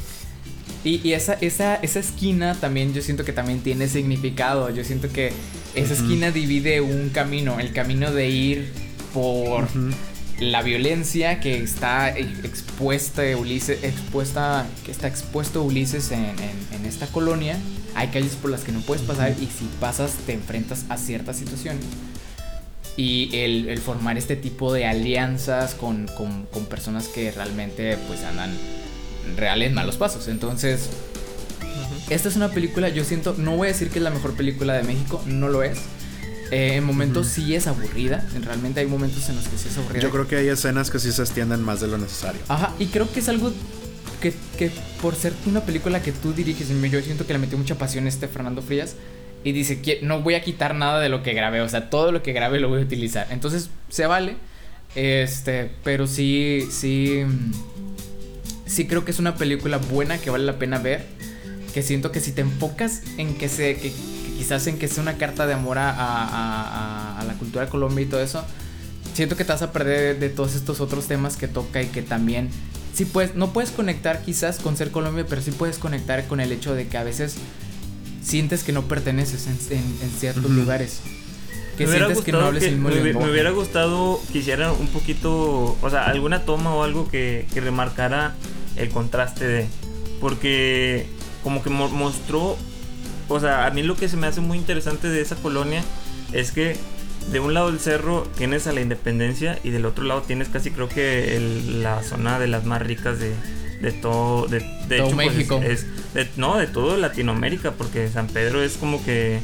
[0.84, 4.68] Y, y esa, esa, esa esquina también, yo siento que también tiene significado.
[4.68, 5.32] Yo siento que
[5.74, 8.68] esa esquina divide un camino, el camino de ir
[9.14, 9.90] por Ujú.
[10.40, 16.84] la violencia que está ex- expuesta Ulises, expuesta, que está expuesto Ulises en, en- en
[16.86, 17.56] esta colonia.
[17.94, 21.36] Hay calles por las que no puedes pasar y si pasas te enfrentas a ciertas
[21.36, 21.84] situaciones.
[22.96, 28.22] Y el, el formar este tipo de alianzas con, con- con personas que realmente pues
[28.24, 28.52] andan
[29.36, 30.28] reales malos pasos.
[30.28, 30.90] Entonces,
[32.10, 34.74] esta es una película, yo siento, no voy a decir que es la mejor película
[34.74, 35.78] de México, no lo es.
[36.50, 40.02] Eh, en momentos sí es aburrida, realmente hay momentos en los que sí es aburrida.
[40.02, 42.40] Yo creo que hay escenas que sí se extienden más de lo necesario.
[42.48, 43.52] Ajá, y creo que es algo
[44.20, 44.70] que, que
[45.00, 48.28] por ser una película que tú diriges, yo siento que le metió mucha pasión este
[48.28, 48.94] Fernando Frías.
[49.44, 52.12] Y dice que no voy a quitar nada de lo que grabé, o sea, todo
[52.12, 53.26] lo que grabé lo voy a utilizar.
[53.30, 54.36] Entonces, se vale.
[54.94, 57.24] Este, pero sí, sí.
[58.64, 61.04] Sí creo que es una película buena que vale la pena ver.
[61.74, 63.76] Que siento que si te enfocas en que se.
[63.76, 63.92] que
[64.36, 67.70] quizás en que sea una carta de amor a, a- a- a la cultura de
[67.70, 68.44] Colombia y todo eso.
[69.14, 72.02] Siento que te vas a perder de todos estos otros temas que toca y que
[72.02, 72.50] también.
[72.94, 76.52] Sí puedes, no puedes conectar quizás con ser Colombia, pero sí puedes conectar con el
[76.52, 77.36] hecho de que a veces
[78.22, 80.54] sientes que no perteneces en, en- en ciertos Ujú.
[80.54, 81.00] lugares.
[81.76, 83.30] Que me hubiera sientes que no gustado hables que- el mismo me, hubi- me lenguaje.
[83.30, 88.34] hubiera gustado que hicieran un poquito, o sea, alguna toma o algo que, que remarcara
[88.76, 89.66] el contraste de,
[90.20, 91.06] porque
[91.42, 92.56] como que mo- mostró,
[93.28, 95.82] o sea, a mí lo que se me hace muy interesante de esa colonia
[96.32, 96.76] es que
[97.30, 100.70] de un lado del cerro tienes a la Independencia y del otro lado tienes casi
[100.70, 103.32] creo que el- la zona de las más ricas de,
[103.80, 105.60] de todo, de, de Todo hecho, pues, México.
[105.64, 109.40] es, de- no, de todo Latinoamérica, porque San Pedro es como que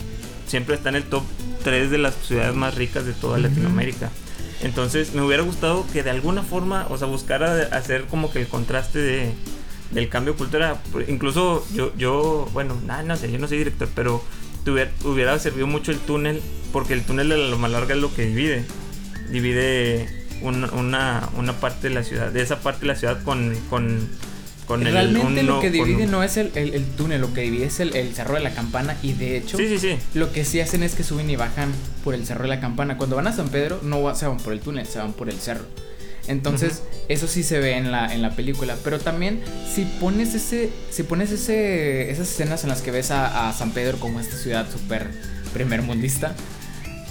[0.46, 1.22] siempre está en el top
[1.64, 3.38] 3 de las ciudades más ricas de toda.
[3.38, 4.10] Latinoamérica.
[4.62, 8.46] Entonces me hubiera gustado que de alguna forma, o sea, buscara hacer como que el
[8.48, 9.32] contraste de,
[9.90, 10.80] del cambio de cultura.
[11.08, 14.22] Incluso yo, yo bueno, nada, no sé, yo no soy director, pero
[14.64, 16.40] te hubiera, servido mucho el túnel,
[16.72, 18.64] porque el túnel a lo más larga es lo que divide.
[19.30, 20.08] Divide
[20.42, 24.08] una, una, una parte de la ciudad, de esa parte de la ciudad con, con,
[24.66, 24.92] con el...
[24.92, 27.80] Realmente lo que con- divide no es el, el- el túnel, lo que divide es
[27.80, 28.96] el, cerro de la campana.
[29.02, 29.96] Y de hecho, Sí, sí, sí.
[30.14, 31.72] lo que sí hacen es que suben y bajan
[32.04, 32.96] por el cerro de la campana.
[32.96, 35.38] Cuando van a San Pedro, no se van por el túnel, se van por el
[35.38, 35.64] cerro.
[36.30, 38.76] Entonces, eso sí se ve en la, en la película.
[38.84, 39.40] Pero también,
[39.72, 40.70] si pones ese.
[40.90, 42.10] Si pones ese.
[42.10, 45.08] esas escenas en las que ves a, a San Pedro como esta ciudad súper
[45.52, 46.34] primermundista.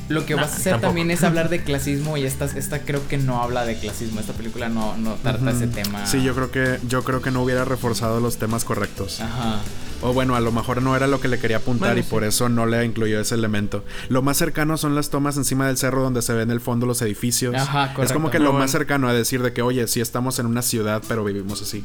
[0.10, 0.88] Lo que Nah, vas a hacer tampoco.
[0.90, 2.18] también es hablar de clasismo.
[2.18, 4.20] Y esta, esta creo que no habla de clasismo.
[4.20, 6.06] Esta película no, no trata ese tema.
[6.06, 9.22] Sí, yo creo que yo creo que no hubiera reforzado los temas correctos.
[9.22, 9.60] Ajá.
[10.02, 12.10] O bueno, a lo mejor no era lo que le quería apuntar Bueno, y sí.
[12.10, 13.84] por eso no le incluyó ese elemento.
[14.08, 16.86] Lo más cercano son las tomas encima del cerro donde se ven en el fondo
[16.86, 17.54] los edificios.
[17.54, 18.14] Ajá, es correcto.
[18.14, 18.60] como que lo bueno.
[18.60, 21.84] más cercano a decir de que, oye, sí estamos en una ciudad, pero vivimos así.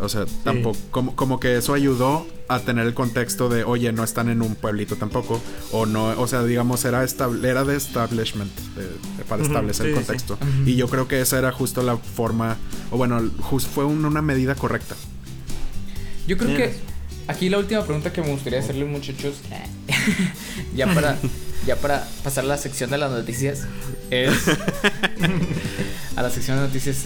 [0.00, 4.04] O sea, tampoco, como, como que eso ayudó a tener el contexto de, oye, no
[4.04, 5.40] están en un pueblito tampoco.
[5.72, 9.90] O no, o sea, digamos, era, estable, era de establishment, de- de- para establecer sí,
[9.92, 10.04] el sí.
[10.04, 10.38] contexto.
[10.66, 12.56] Y yo creo que esa era justo la forma,
[12.90, 14.94] o bueno, jus- fue un- una medida correcta.
[16.26, 16.74] Yo creo que
[17.26, 19.36] aquí la última pregunta que me gustaría hacerle muchachos,
[20.76, 21.18] ya para
[21.66, 23.66] ya para pasar a la sección de las noticias
[24.10, 24.32] es
[26.16, 27.04] a la sección de noticias.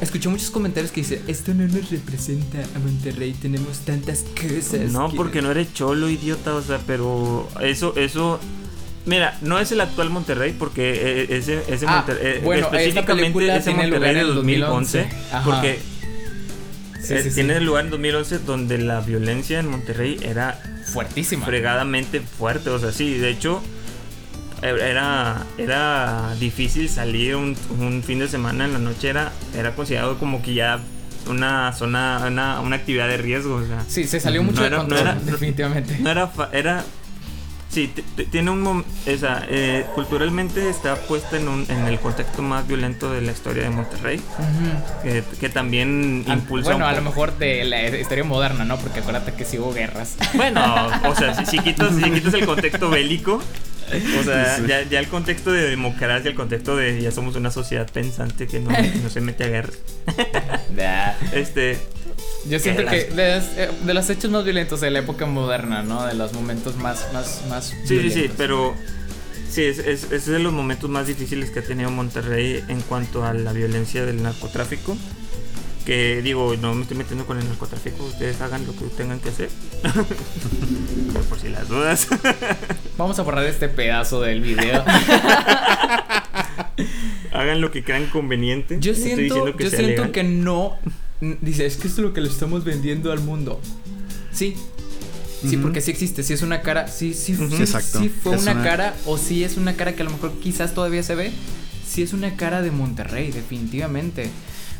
[0.00, 4.90] Escuché muchos comentarios que dicen, esto no nos representa a Monterrey, tenemos tantas cosas.
[4.92, 5.16] No, que-".
[5.16, 8.40] porque no eres cholo, idiota, o sea, pero eso, eso...
[9.04, 12.40] Mira, no es el actual Monterrey porque eh, ese, ese Ah, Monterrey...
[12.42, 14.98] bueno, esta específicamente ese tiene Monterrey de en el 2011.
[14.98, 15.16] 2011.
[15.32, 15.44] Ajá.
[15.44, 15.78] Porque
[17.00, 17.34] Sí, eh, sí, sí.
[17.36, 20.60] tiene lugar en 2011 donde la violencia en Monterrey era
[20.92, 21.46] fuertísima.
[21.46, 22.70] fregadamente fuerte.
[22.70, 23.62] O sea, sí, de hecho,
[24.68, 29.08] era, era difícil salir un, un fin de semana en la noche.
[29.08, 30.80] Era, era considerado como que ya
[31.28, 33.56] una zona, una, una actividad de riesgo.
[33.56, 35.98] O sea, Sí, se salió mucho No de era- no control, era- definitivamente.
[35.98, 36.84] no era, era
[37.68, 37.92] Sí,
[38.30, 38.84] tiene un
[39.18, 43.64] sea, eh, culturalmente está puesta en, un, en el contexto más violento de la historia
[43.64, 45.02] de Monterrey, Ujú.
[45.02, 48.78] que, que también Al- impulsa Bueno, un a lo mejor de la historia moderna, ¿no?
[48.78, 50.16] Porque acuérdate que sí hubo guerras.
[50.34, 50.62] Bueno,
[51.04, 53.42] o sea, si, si quitas, si quitas el contexto bélico,
[54.20, 54.64] o sea, Sí.
[54.66, 58.60] ya, ya el contexto de democracia, el contexto de ya somos una sociedad pensante que
[58.60, 58.70] no,
[59.02, 59.72] no se mete a guerra.
[61.32, 61.78] Este,
[62.48, 66.04] Yo siento Que de, eh, de los hechos más violentos de la época moderna, ¿no?
[66.06, 67.74] De los momentos más, más, más.
[67.84, 68.74] sí, sí, sí, pero
[69.50, 73.24] sí, es, es, es de los momentos más difíciles que ha tenido Monterrey en cuanto
[73.24, 74.96] a la violencia del narcotráfico.
[75.86, 79.28] Que digo, no me estoy metiendo con el narcotráfico, ustedes hagan lo que tengan que
[79.28, 79.50] hacer.
[81.28, 82.08] Por si las dudas.
[82.98, 84.84] Vamos a borrar este pedazo del video.
[87.32, 88.78] hagan lo que crean conveniente.
[88.80, 90.12] Yo siento, que yo sea siento legal.
[90.12, 90.76] que no.
[91.40, 93.60] Dice, es que esto es lo que le estamos vendiendo al mundo.
[94.32, 94.56] Sí.
[95.48, 97.48] Sí, porque sí existe, sí es una cara, sí, sí, Ujú.
[97.50, 98.00] sí, Sí, exacto.
[98.00, 100.32] sí fue Es una, una- cara, o sí es una cara que a lo mejor
[100.40, 101.30] quizás todavía se ve,
[101.86, 104.28] sí es una cara de Monterrey, definitivamente.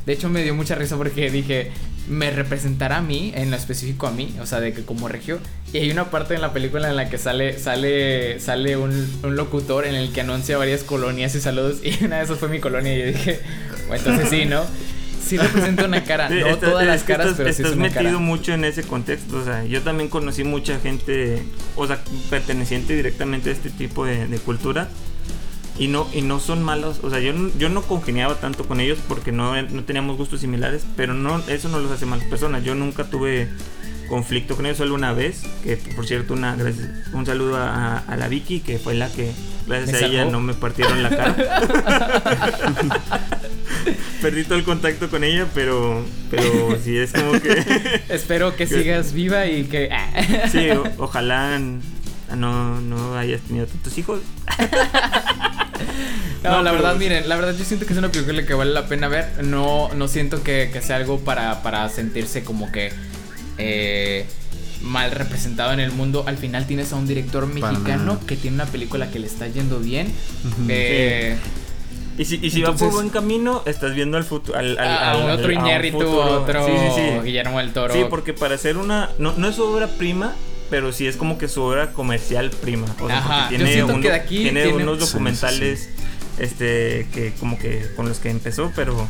[0.07, 1.73] De hecho me dio mucha risa porque dije,
[2.09, 5.41] me representará a mí, en lo específico a mí, o sea, de que como regio.
[5.73, 8.91] Y hay una parte en la película en la que sale, sale, sale un,
[9.25, 11.79] un locutor en el que anuncia varias colonias y saludos.
[11.85, 13.41] Y una de esas fue mi colonia y yo dije,
[13.89, 14.63] bueno, entonces sí, ¿no?
[15.27, 18.05] Sí representa una cara, no estás- todas las caras, estás, pero sí es una metido
[18.05, 18.19] cara.
[18.19, 19.39] mucho en ese contexto.
[19.39, 21.43] O sea, yo también conocí mucha gente,
[21.75, 21.99] o sea,
[22.31, 24.89] perteneciente directamente a este tipo de, de cultura.
[25.79, 27.01] Y no, y no son malos.
[27.03, 30.41] O sea, yo, no- yo no congeniaba tanto con ellos porque no, no teníamos gustos
[30.41, 30.85] similares.
[30.97, 32.65] Pero no, eso no los hace malas personas.
[32.65, 33.49] Yo nunca tuve
[34.09, 35.43] conflicto con ellos solo una vez.
[35.63, 39.33] Que por cierto, una gracias, un saludo a, a la Vicky, que fue la que
[39.67, 41.37] gracias a ella no me partieron la cara.
[44.23, 48.03] Perdí todo el contacto con ella, pero, pero sí es como que.
[48.09, 49.91] Espero que Que- sigas viva y que...
[49.93, 50.49] ah.
[50.51, 51.61] Sí, o- ojalá
[52.35, 54.21] no, no hayas tenido tantos hijos.
[56.45, 58.73] No, No, la verdad, miren, la verdad yo siento que es una película que vale
[58.73, 59.43] la pena ver.
[59.45, 62.93] No, no siento que, que sea algo para, para sentirse como que
[63.59, 64.27] eh,
[64.83, 66.25] mal representado en el mundo.
[66.27, 69.81] Al final tienes a un director mexicano que tiene una película que le está yendo
[69.81, 70.13] bien.
[70.69, 71.37] Eh,
[72.19, 74.57] Y si, y si va por buen camino, estás viendo al futuro.
[74.59, 77.21] Al, al- a, a al- otro Iñárritu, otro Sí, sí, sí.
[77.25, 77.93] Guillermo del Toro.
[77.93, 79.11] Sí, porque para hacer una.
[79.19, 80.35] No, no es su obra prima,
[80.71, 82.87] pero sí es como que su obra comercial prima.
[83.01, 85.07] O sea, Ajá, yo tiene, siento que do- de aquí tiene tiene- unos Sí, sí,
[85.07, 85.13] sí.
[85.13, 85.89] documentales
[86.39, 89.09] este que como que con los que empezó, pero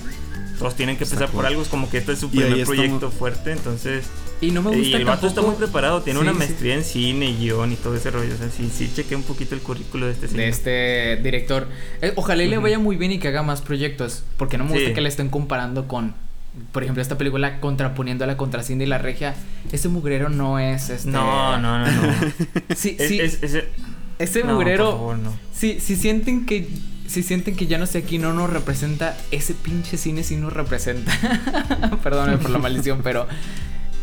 [0.58, 1.60] todos tienen que Está empezar por algo.
[1.62, 4.06] Es como que este es su primer estamos- proyecto fuerte, entonces.
[4.40, 6.38] Y no me gusta Y el vato está muy preparado, tiene Sí, una sí.
[6.38, 8.34] maestría en cine, guion y todo ese rollo.
[8.34, 10.42] O sea, sí, sí chequé un poquito el currículo de este señor.
[10.44, 11.68] de este director.
[12.02, 14.24] Eh, ojalá y le vaya muy bien y que haga más proyectos.
[14.36, 14.94] Porque no me gusta Sí.
[14.94, 16.14] que le estén comparando con,
[16.72, 19.34] por ejemplo, esta película contraponiéndola contra Cindy y la Regia.
[19.72, 21.10] Ese mugrero no es este.
[21.10, 22.12] No, no, no, no.
[22.76, 23.20] Sí, Es- sí.
[23.20, 23.64] es- es-
[24.18, 24.84] ese no, mugrero.
[24.90, 25.38] por favor, no.
[25.52, 26.68] Si, si sienten que.
[27.06, 30.52] Si sienten que ya no sé aquí no nos representa, ese pinche cine sí nos
[30.52, 31.12] representa.
[32.02, 33.28] Perdóname por la maldición, pero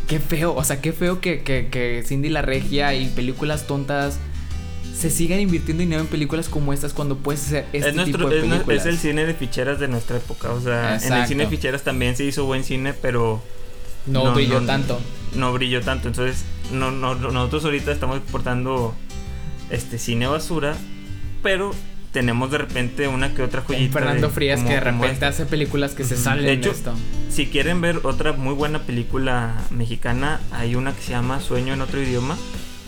[0.08, 4.18] qué feo, o sea, qué feo que, que, que Cindy la Regia y películas tontas
[4.96, 8.30] se sigan invirtiendo dinero en películas como estas cuando puedes hacer este es, nuestro, tipo
[8.30, 8.78] de es, películas.
[8.80, 10.52] es el cine de ficheras de nuestra época.
[10.52, 13.42] O sea, en el cine de ficheras también se hizo buen cine, pero
[14.06, 15.00] no, no, brilló no, tanto.
[15.34, 16.08] no brilló tanto.
[16.08, 18.94] Entonces, no, no, no- nosotros ahorita estamos exportando
[19.70, 20.76] este cine basura,
[21.42, 21.72] pero
[22.12, 23.92] tenemos de repente una que otra Un joyita.
[23.98, 26.94] Fernando de- Frías como- que de repente hace películas que se salen De esto.
[27.28, 31.80] Si quieren ver otra muy buena película mexicana, hay una que se llama Sueño en
[31.80, 32.34] otro idioma.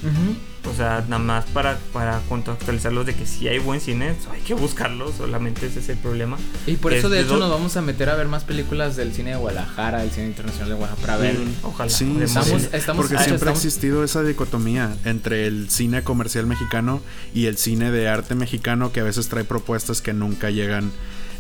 [0.04, 0.36] Ujú.
[0.70, 4.54] O sea, nada más para, para contextualizarlos de que si hay buen cine, hay que
[4.54, 6.36] buscarlo, solamente ese es el problema.
[6.66, 9.30] Y por eso de hecho nos vamos a meter a ver más películas del cine
[9.30, 11.38] de Guadalajara, del cine internacional de Guadalajara, para ver.
[11.38, 11.90] Mm, ojalá.
[11.90, 16.02] Sí, Estamos- sí, estamos- porque ah, siempre estamos- ha existido esa dicotomía entre el cine
[16.02, 17.00] comercial mexicano
[17.32, 20.90] y el cine de arte mexicano que a veces trae propuestas que nunca llegan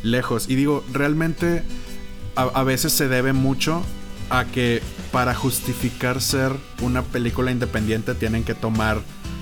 [0.02, 0.48] lejos.
[0.48, 1.62] Y digo, realmente
[2.36, 3.82] a, a veces se debe mucho
[4.28, 6.52] a que para justificar ser
[6.82, 8.98] una película independiente tienen que tomar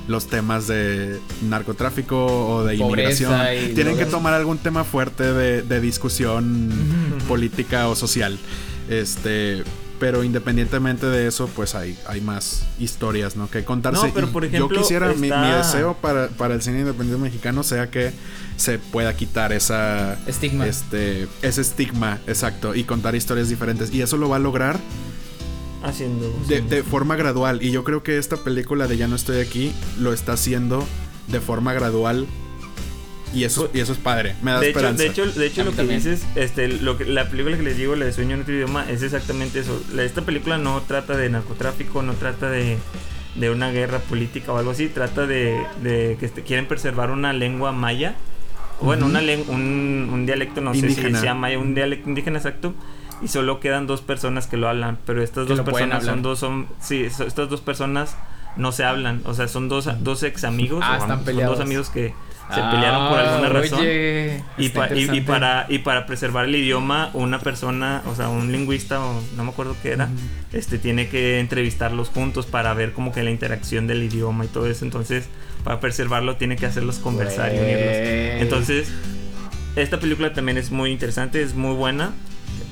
[0.08, 3.74] los temas de narcotráfico o de Pobreza inmigración.
[3.74, 6.70] Tienen que tomar algún tema fuerte de, de discusión
[7.26, 8.38] política o social.
[8.88, 9.64] Este,
[9.98, 13.48] pero independientemente de eso, pues hay, hay más historias, ¿no?
[13.48, 14.08] Que contarse.
[14.08, 17.62] No, pero por ejemplo, yo quisiera, mi, mi deseo para, para el cine independiente mexicano
[17.62, 18.12] sea que
[18.56, 20.66] se pueda quitar esa Estigma.
[20.66, 23.92] este ese estigma, exacto, y contar historias diferentes.
[23.94, 24.78] Y eso lo va a lograr
[25.84, 26.32] haciendo.
[26.48, 27.62] de, de forma gradual.
[27.62, 30.86] Y yo creo que esta película de Ya no estoy aquí lo está haciendo
[31.28, 32.26] de forma gradual.
[33.32, 34.36] Y eso, y eso es padre.
[34.42, 35.02] Me da de hecho, esperanza.
[35.02, 35.98] de hecho, de hecho A mí lo que también.
[35.98, 38.88] dices, este, lo que, la película que les digo, la de Sueño en otro idioma,
[38.88, 39.82] es exactamente eso.
[39.92, 42.78] La- esta película no trata de narcotráfico, no trata de,
[43.34, 44.86] de una guerra política o algo así.
[44.86, 48.14] Trata de, de que este- quieren preservar una lengua maya.
[48.80, 51.08] Bueno, una len- un, un dialecto, no sé Indígena.
[51.10, 52.72] si se llama un dialecto indígena exacto.
[53.22, 54.98] Y solo quedan dos personas que lo hablan.
[55.06, 58.16] Pero estas dos personas son dos, son, sí, so- estas dos personas
[58.56, 59.22] no se hablan.
[59.24, 60.80] O sea, son dos, dos ex amigos.
[60.84, 61.56] Ah, o están son peleados.
[61.58, 62.12] dos amigos que
[62.54, 63.78] se pelearon por alguna Ah, razón.
[63.80, 68.28] Oye, Y, pa- y- y para, y para preservar el idioma, una persona, o sea,
[68.28, 70.08] un lingüista, o no me acuerdo qué era,
[70.52, 74.66] este tiene que entrevistarlos juntos para ver como que la interacción del idioma y todo
[74.66, 74.84] eso.
[74.84, 75.26] Entonces,
[75.64, 77.94] para preservarlo, tiene que hacerlos conversar y unirlos.
[78.42, 78.92] Entonces,
[79.76, 82.10] esta película también es muy interesante, es muy buena,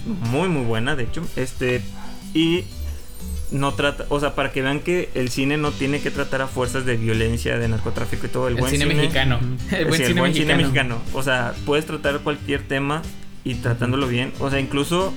[0.07, 1.23] muy, muy buena, de hecho.
[1.37, 1.83] Este,
[2.35, 2.65] y
[3.51, 6.47] no trata, o sea, para que vean que el cine no tiene que tratar a
[6.47, 8.49] fuerzas de violencia, de narcotráfico y todo.
[8.49, 9.39] El, el buen cine, mexicano.
[9.71, 10.35] El buen, Sí, cine, buen mexicano.
[10.35, 10.99] cine mexicano.
[11.13, 13.03] O sea, puedes tratar cualquier tema
[13.45, 14.33] y tratándolo bien.
[14.41, 15.13] O sea, incluso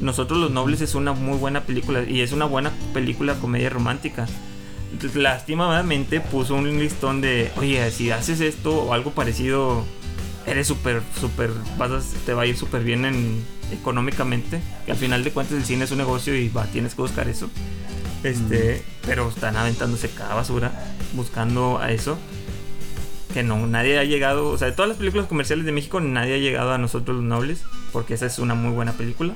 [0.00, 4.26] Nosotros los Nobles es una muy buena película y es una buena película comedia romántica.
[5.14, 9.84] Lastimadamente puso un listón de, oye, si haces esto o algo parecido,
[10.46, 14.60] eres súper, súper, vas a- te va a ir súper bien en, económicamente.
[14.86, 17.28] Que al final de cuentas el cine es un negocio y va, tienes que buscar
[17.28, 17.48] eso.
[18.22, 20.72] Este, pero están aventándose cada basura
[21.12, 22.18] buscando a eso.
[23.32, 26.34] Que no, nadie ha llegado, o sea, de todas las películas comerciales de México, nadie
[26.34, 27.62] ha llegado a nosotros los nobles,
[27.92, 29.34] porque esa es una muy buena película.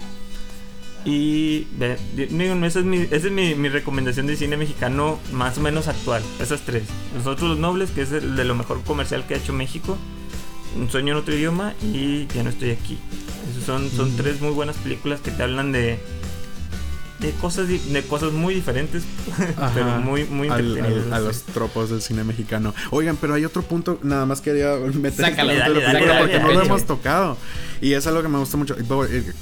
[1.05, 1.67] Y
[2.17, 5.89] digo, esa es, mi, esa es mi, mi recomendación de cine mexicano más o menos
[5.89, 6.85] actual, esas tres.
[7.15, 9.99] Nosotros los nobles, que es el de lo mejor comercial que ha hecho México,
[10.77, 12.99] Un sueño en otro idioma y Ya no estoy aquí.
[13.65, 15.99] Son, son tres muy buenas películas que te hablan de
[17.21, 19.05] de cosas di- de cosas muy diferentes,
[19.75, 21.07] pero muy muy al- entretenidas.
[21.07, 22.75] al- a los tropos del cine mexicano.
[22.91, 25.75] Oigan, pero hay otro punto, nada más quería meter este dale, punto de la dale,
[25.81, 27.37] película dale, porque dale, no lo hemos tocado.
[27.81, 28.75] Y es algo que me gusta mucho.
[28.77, 29.33] Eh,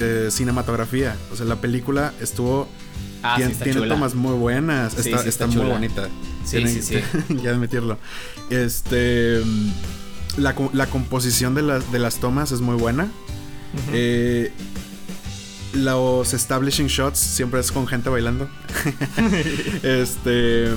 [0.00, 1.16] eh, cinematografía.
[1.32, 2.68] O sea, la película estuvo.
[3.22, 3.94] Ah, tiene sí, está tiene chula.
[3.94, 4.92] tomas muy buenas.
[4.94, 6.08] Sí, está sí, está está muy bonita.
[6.44, 7.00] Sí, Tienen- sí, sí.
[7.42, 7.98] ya admitirlo.
[8.50, 9.40] Este.
[9.44, 9.70] mm,
[10.38, 13.08] La, la composición de las, de las tomas es muy buena.
[13.92, 14.52] Eh,
[15.74, 18.48] los establishing shots siempre es con gente bailando.
[19.82, 20.68] este.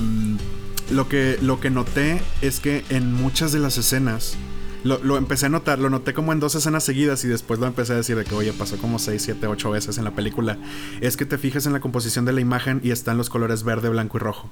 [0.90, 4.36] Lo que, lo que noté es que en muchas de las escenas.
[4.84, 7.66] Lo, lo empecé a notar, lo noté como en dos escenas seguidas y después lo
[7.66, 10.58] empecé a decir de que, oye, pasó como 6, 7, 8 veces en la película.
[11.00, 13.88] Es que te fijas en la composición de la imagen y están los colores verde,
[13.88, 14.48] blanco y rojo.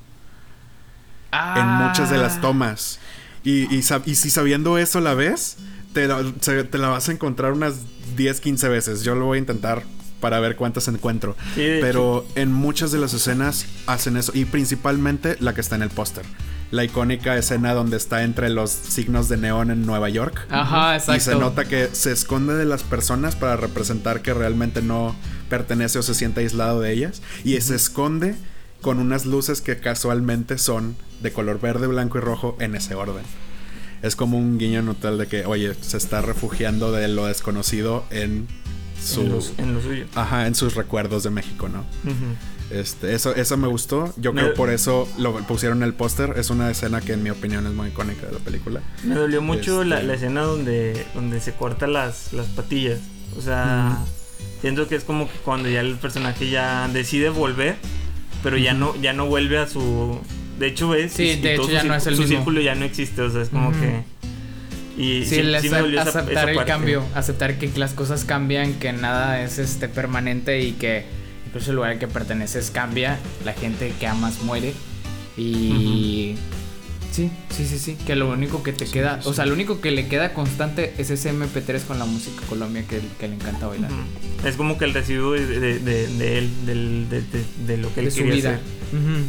[1.30, 2.22] En muchas de Ah.
[2.22, 2.98] las tomas.
[3.44, 5.56] Y, y, sab- y si sabiendo eso la ves,
[5.92, 7.76] te la, se- te la vas a encontrar unas
[8.16, 9.02] 10, 15 veces.
[9.02, 9.82] Yo lo voy a intentar
[10.20, 11.36] para ver cuántas encuentro.
[11.54, 14.32] Sí, Pero en muchas de las escenas hacen eso.
[14.34, 16.24] Y principalmente la que está en el póster.
[16.70, 20.46] La icónica escena donde está entre los signos de neón en Nueva York.
[20.48, 21.16] Ajá, exacto.
[21.18, 25.14] Y se nota que se esconde de las personas para representar que realmente no
[25.50, 27.20] pertenece o se siente aislado de ellas.
[27.44, 28.34] Y se esconde
[28.80, 33.24] con unas luces que casualmente son de color verde, blanco y rojo en ese orden.
[34.04, 38.46] Es como un guiño notal de que, oye, se está refugiando de lo desconocido en
[39.02, 39.22] su...
[39.22, 40.04] en, los- en lo suyo.
[40.14, 41.80] Ajá, en sus recuerdos de México, ¿no?
[42.10, 42.26] Ujú.
[42.70, 44.12] Este, eso, eso me gustó.
[44.16, 46.34] Yo Me- creo por eso lo pusieron en el póster.
[46.36, 48.80] Es una escena que en mi opinión es muy icónica de la película.
[49.04, 53.00] Me dolió mucho la, Este- la escena donde, donde se corta las, las patillas.
[53.38, 53.98] O sea,
[54.60, 57.76] siento que es como que cuando ya el personaje ya decide volver,
[58.42, 60.18] pero ya no, ya no vuelve a su.
[60.58, 61.12] De hecho, ves.
[61.12, 62.36] Sí, y- y de todo hecho su ya no es el Su mismo.
[62.36, 63.22] círculo ya no existe.
[63.22, 63.80] O sea, es como Ujú.
[63.80, 64.02] que.
[64.96, 66.70] Y Sí, sí, el sí me dolió esa, aceptar esa el parte.
[66.70, 71.04] cambio, aceptar que las cosas cambian, que nada es este permanente y que
[71.48, 74.72] incluso el lugar al que perteneces cambia, la gente que amas muere
[75.36, 76.36] y
[77.10, 79.90] sí, sí, sí, sí, que lo único que te queda, o sea, lo único que
[79.90, 83.90] le queda constante es ese MP3 con la música Colombia que, que le encanta bailar.
[83.90, 84.48] Ujú.
[84.48, 88.00] Es como que el residuo de, de, de- de él, de, de- de lo que
[88.00, 88.50] él De su quería vida.
[88.50, 88.60] hacer.
[89.00, 89.24] Ujú.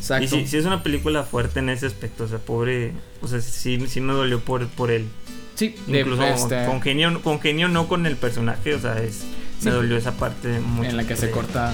[0.00, 0.24] Exacto.
[0.24, 2.24] Y sí, sí es una película fuerte en ese aspecto.
[2.24, 2.92] O sea, pobre.
[3.22, 5.06] O sea, sí, sí me dolió por, por él.
[5.54, 9.16] Sí, de- Incluso este, con, genio, con genio no con el personaje, o sea, es,
[9.60, 9.66] Sí.
[9.66, 10.88] me dolió esa parte mucho.
[10.88, 11.70] en la que se corta.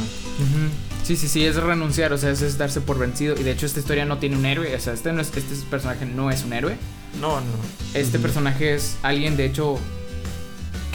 [1.04, 3.36] Sí, sí, sí, es renunciar, o sea, es, es darse por vencido.
[3.38, 5.54] Y de hecho, esta historia no tiene un héroe, o sea, este, no es- este
[5.70, 6.76] personaje no es un héroe.
[7.20, 7.46] No, no.
[7.94, 9.78] Este personaje es alguien, de hecho,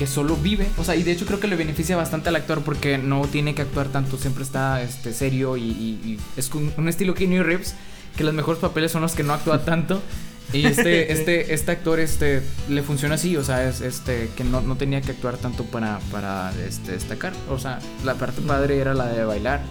[0.01, 0.67] que solo vive.
[0.79, 3.53] O sea, y de hecho creo que le beneficia bastante al actor porque no tiene
[3.53, 7.43] que actuar tanto, siempre está este, serio y, y- y es con un estilo Keanu
[7.43, 7.75] Reeves,
[8.17, 10.01] que los mejores papeles son los que no actúa tanto.
[10.53, 14.61] Y este, este, este actor este, le funciona así, o sea, es este que no,
[14.61, 17.33] no tenía que actuar tanto para, para este, destacar.
[17.51, 19.61] O sea, la parte padre era la de bailar.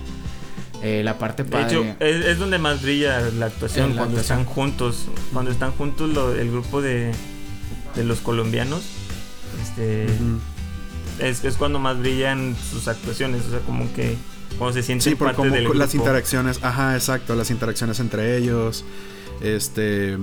[0.84, 1.66] Eh, la parte De padre.
[1.76, 4.38] hecho, es, es donde más brilla la actuación, la cuando actuación.
[4.42, 5.06] están juntos.
[5.32, 7.10] Cuando están juntos lo- el grupo de,
[7.96, 8.82] de los colombianos.
[9.70, 10.06] Este.
[11.20, 13.44] Es, es cuando más brillan sus actuaciones.
[13.46, 14.16] O sea, como que
[14.58, 16.04] cuando se sienten Sí, parte cómo del co- las grupo.
[16.06, 18.84] interacciones, ajá, exacto, las interacciones entre ellos,
[19.42, 20.18] este,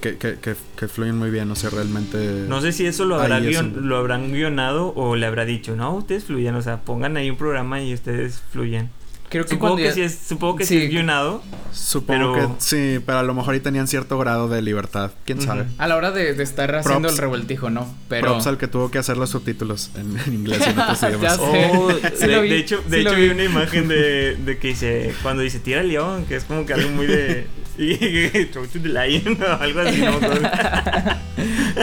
[0.00, 2.46] que, que, que, que fluyen muy bien, o sea, realmente...
[2.48, 5.76] No sé si eso lo, habrá es un- lo habrán guionado o le habrá dicho,
[5.76, 8.90] no, ustedes fluyan, o sea, pongan ahí un programa y ustedes fluyan.
[9.30, 10.78] Creo que Supongo que, ya- sí es, supongo que Sí.
[10.78, 11.42] sí es guionado.
[11.72, 15.40] Supongo pero- que sí, pero a lo mejor ahí tenían cierto grado de libertad, quién
[15.42, 15.66] sabe.
[15.76, 17.94] A la hora de, de estar haciendo el revoltijo, ¿no?
[18.08, 18.22] Pero.
[18.28, 21.08] Props al que tuvo que hacer los subtítulos en, en inglés y en otros Ya
[21.10, 21.36] idiomas.
[21.36, 21.70] sé.
[21.74, 23.22] Oh, Sí de, lo vi, de hecho, de hecho vi.
[23.24, 26.64] vi una imagen de, de que dice, cuando dice tira al león, que es como
[26.64, 27.46] que algo muy de...
[27.82, 30.18] y- to the lion o algo así, no.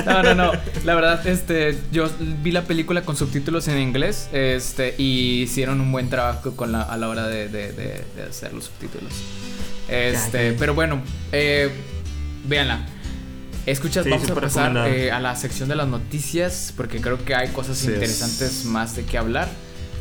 [0.06, 0.52] No, no, no.
[0.84, 2.10] La verdad, este, yo
[2.44, 6.82] vi la película con subtítulos en inglés, este, y hicieron un buen trabajo con la,
[6.82, 9.14] a la hora de, de- de- de hacer los subtítulos.
[9.88, 11.70] Este, pero bueno, eh,
[12.48, 12.86] véanla.
[13.66, 17.34] Escuchas, Sí, vamos a pasar eh, a la sección de las noticias, porque creo que
[17.34, 19.48] hay cosas Sí, es- interesantes más de qué hablar.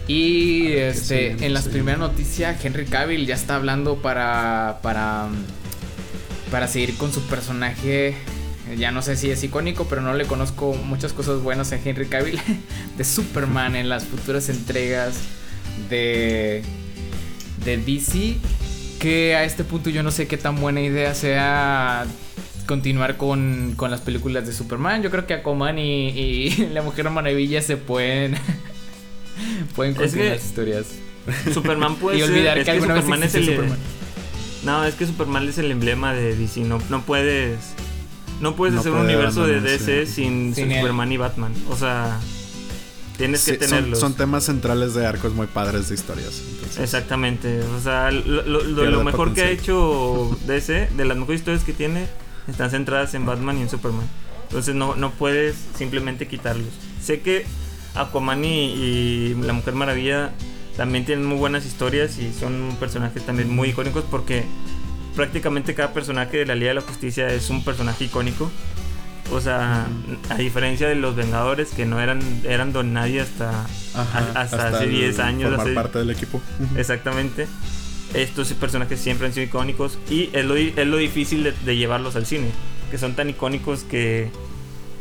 [0.08, 5.28] Y este, sí, en las primeras noticias, Henry Cavill ya está hablando para, para,
[6.50, 8.14] para seguir con su personaje.
[8.78, 12.06] Ya no sé si es icónico, pero no le conozco muchas cosas buenas en Henry
[12.06, 12.40] Cavill
[12.96, 15.16] de Superman en las futuras entregas
[15.90, 16.62] de,
[17.64, 18.36] de DC.
[18.98, 22.06] Que a este punto yo no sé qué tan buena idea sea
[22.66, 25.02] continuar con, con las películas de Superman.
[25.02, 28.34] Yo creo que Aquaman y, y la Mujer Maravilla se pueden,
[29.76, 30.86] pueden Es continuar que- las historias.
[31.52, 32.30] Superman puede y ser...
[32.30, 33.44] olvidar es que alguna vez Superman es el...
[33.46, 33.78] Superman.
[34.64, 36.60] No, es que Superman es el emblema de DC.
[36.62, 37.58] No, no puedes.
[38.40, 39.60] No puedes No hacer un universo de.
[39.60, 40.80] DC sin, Sin él.
[40.80, 41.52] Superman y Batman.
[41.70, 42.18] O sea,
[43.16, 43.98] tienes Sí, que son, tenerlos.
[44.00, 46.40] son temas centrales de arcos muy padres de historias.
[46.50, 46.78] entonces.
[46.80, 47.60] Exactamente.
[47.62, 51.40] O sea, lo, lo- lo- Pierde lo mejor que ha hecho DC, de las mejores
[51.40, 52.06] historias que tiene,
[52.48, 54.06] están centradas en Batman y en Superman.
[54.48, 56.68] Entonces no, no puedes simplemente quitarlos.
[57.02, 57.44] Sé que
[57.94, 60.32] Aquaman y, y la Mujer Maravilla
[60.76, 64.44] también tienen muy buenas historias y son personajes también muy icónicos porque
[65.14, 68.50] prácticamente cada personaje de la Liga de la Justicia es un personaje icónico.
[69.32, 69.86] O sea,
[70.28, 73.50] a diferencia de los Vengadores que no eran eran don nadie hasta,
[73.94, 75.48] Ajá, a- hasta, hace el 10 años.
[75.48, 76.40] Formar hace- parte del equipo.
[76.76, 77.46] Exactamente.
[78.12, 82.16] Estos personajes siempre han sido icónicos y es lo, es lo difícil de, de llevarlos
[82.16, 82.48] al cine.
[82.90, 84.30] Que son tan icónicos que...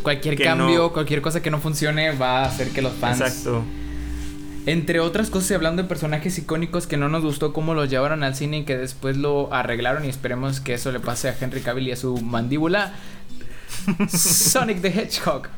[0.04, 3.20] Cualquier que cambio, no- cualquier cosa que no funcione va a hacer que los fans.
[3.22, 3.64] Exacto.
[4.66, 8.24] Entre otras cosas, y hablando de personajes icónicos que no nos gustó cómo los llevaron
[8.24, 11.62] al cine y que después lo arreglaron y esperemos que eso le pase a Henry
[11.62, 12.94] Cavill y a su mandíbula.
[14.10, 15.50] Sonic the Hedgehog.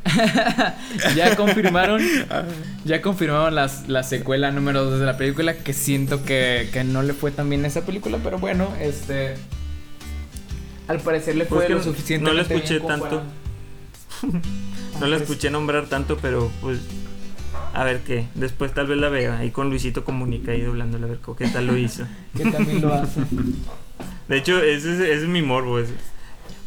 [1.15, 2.01] ya confirmaron.
[2.83, 5.55] Ya confirmaron las, la secuela número 2 de la película.
[5.57, 8.17] Que siento que, que no le fue tan bien a esa película.
[8.23, 9.35] Pero bueno, este.
[10.87, 12.31] Al parecer le fue lo no suficiente.
[12.31, 13.21] lo escuché tanto.
[14.99, 16.79] No lo escuché nombrar tanto, pero pues...
[17.75, 18.25] A ver qué.
[18.35, 19.37] Después tal vez la vea.
[19.37, 22.05] Ahí con Luisito Comunica ahí doblándola a ver qué tal lo hizo.
[22.35, 23.21] Que también lo hace.
[24.27, 25.77] De hecho, ese es, ese es mi morbo.
[25.79, 25.93] ese.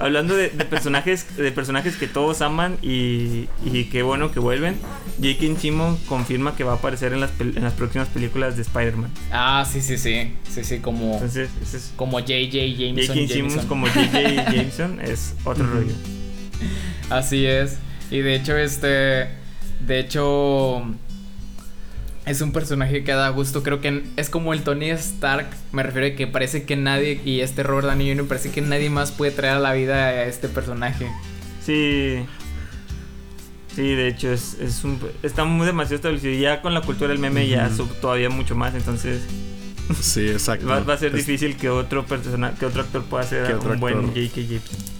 [0.00, 4.76] Hablando de, de personajes de personajes que todos aman y, y qué bueno que vuelven,
[5.20, 5.58] J.K.
[5.60, 9.10] Simmons confirma que va a aparecer en las, pel- en las próximas películas de Spider-Man.
[9.32, 10.34] Ah, sí, sí, sí.
[10.48, 11.14] Sí, sí, como.
[11.14, 13.16] Entonces, es Como JJ Jameson.
[13.16, 13.32] J.K.
[13.34, 14.20] Simmons como J.J.
[14.52, 15.94] Jameson es otro rollo.
[17.10, 17.78] Así es.
[18.10, 19.30] Y de hecho, este.
[19.86, 20.82] De hecho.
[22.26, 23.62] Es un personaje que da gusto.
[23.62, 25.46] Creo que es como el Tony Stark.
[25.72, 27.20] Me refiero a que parece que nadie.
[27.24, 28.28] Y este Robert Downey Jr.
[28.28, 31.06] parece que nadie más puede traer a la vida a este personaje.
[31.64, 32.16] Sí.
[33.74, 36.34] Sí, de hecho es, es un está muy demasiado establecido.
[36.38, 39.22] Ya con la cultura del meme ya sub- todavía mucho más, entonces
[40.00, 40.66] Sí, exacto.
[40.66, 43.52] va, va a ser Es- difícil que otro persona, que otro actor pueda ser Que
[43.54, 43.94] un otro buen.
[44.08, 44.40] J.K.
[44.40, 44.97] Jameson.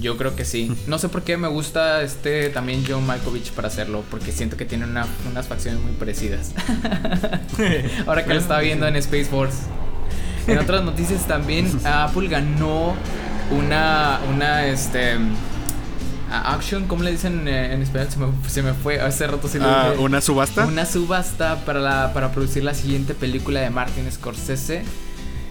[0.00, 0.74] Yo creo que sí.
[0.86, 4.04] No sé por qué me gusta este también John Malkovich para hacerlo.
[4.10, 6.52] Porque siento que tiene una- unas facciones muy parecidas.
[8.06, 9.58] Ahora que lo estaba viendo en Space Force.
[10.46, 12.94] En otras noticias también Apple ganó
[13.50, 15.16] una una este
[16.30, 18.08] action, ¿cómo le dicen eh, en español?
[18.10, 19.92] Se me, se me fue hace rato lo Ah.
[19.98, 20.66] ¿Una subasta?
[20.66, 24.84] Una subasta para la para producir la siguiente película de Martin Scorsese.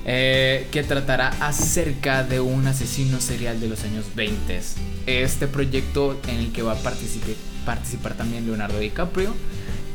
[0.10, 4.62] Eh, que tratará acerca de un asesino serial de los años 20.
[5.06, 7.36] Este proyecto en el que va a participar,
[7.66, 9.36] participar también Leonardo DiCaprio,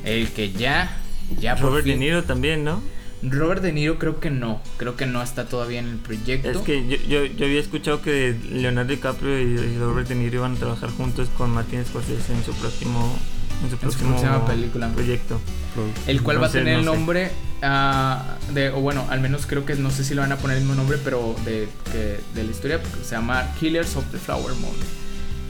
[0.04, 0.98] el que ya,
[1.40, 2.82] ya Robert De Niro también, ¿no?
[3.22, 6.50] Robert De Niro creo que no, creo que no está todavía en el proyecto.
[6.50, 10.40] Es que yo, yo, yo había escuchado que Leonardo DiCaprio y, y Robert De Niro
[10.40, 13.16] iban a trabajar juntos con Martin Scorsese en su próximo
[13.62, 14.88] en su En su próxima película.
[14.88, 15.40] proyecto.
[16.06, 17.30] el cual va a tener el no nombre
[17.62, 20.56] ah, de, o bueno, al menos creo que no sé si le van a poner
[20.58, 24.18] el mismo nombre, pero de, que- de la historia, porque se llama Killers of the
[24.18, 24.74] Flower Moon.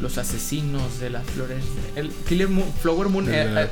[0.00, 1.62] Los asesinos de las flores.
[1.96, 3.70] El Killer Moon, Flower Moon, eh, la- eh,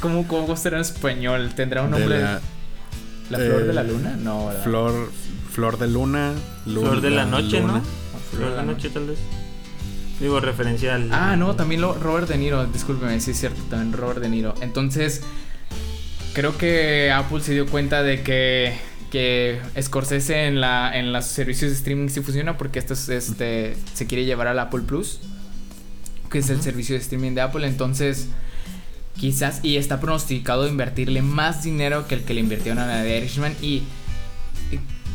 [0.00, 1.52] ¿cómo, ¿cómo será en español?
[1.54, 2.20] Tendrá un de nombre.
[2.22, 2.40] la,
[3.30, 4.16] ¿La flor de la Eh, luna?
[4.16, 4.64] No, ¿verdad?
[4.64, 5.10] Flor,
[5.52, 6.32] flor de luna,
[6.64, 7.74] luna Flor de la noche, luna.
[7.74, 7.82] ¿no?
[8.36, 9.18] Flor de la noche, tal vez.
[10.20, 11.12] Digo, referencia al.
[11.12, 14.54] Ah, no, también lo, Robert De Niro, discúlpeme, sí es cierto, también Robert De Niro.
[14.62, 15.22] Entonces,
[16.32, 18.78] creo que Apple se dio cuenta de que,
[19.10, 23.76] que Scorsese en, la, en los servicios de streaming sí funciona porque esto es, este,
[23.92, 25.20] se quiere llevar al Apple Plus,
[26.30, 27.66] que es el servicio de streaming de Apple.
[27.66, 28.28] Entonces,
[29.18, 33.18] quizás, y está pronosticado invertirle más dinero que el que le invirtieron a la de
[33.18, 33.54] Irishman.
[33.60, 33.82] Y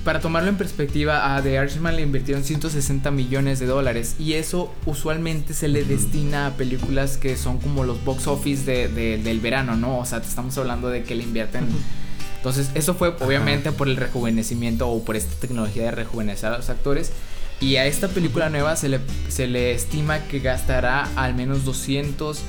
[0.03, 4.15] para tomarlo en perspectiva, a The Irishman le invirtieron 160 millones de dólares.
[4.19, 8.87] Y eso usualmente se le destina a películas que son como los box office de-
[8.87, 9.99] de- del verano, ¿no?
[9.99, 11.65] O sea, te estamos hablando de que le invierten.
[12.37, 16.69] Entonces, eso fue obviamente por el rejuvenecimiento o por esta tecnología de rejuvenecer a los
[16.71, 17.11] actores.
[17.59, 18.99] Y a esta película nueva se le,
[19.29, 22.39] se le estima que gastará al menos 200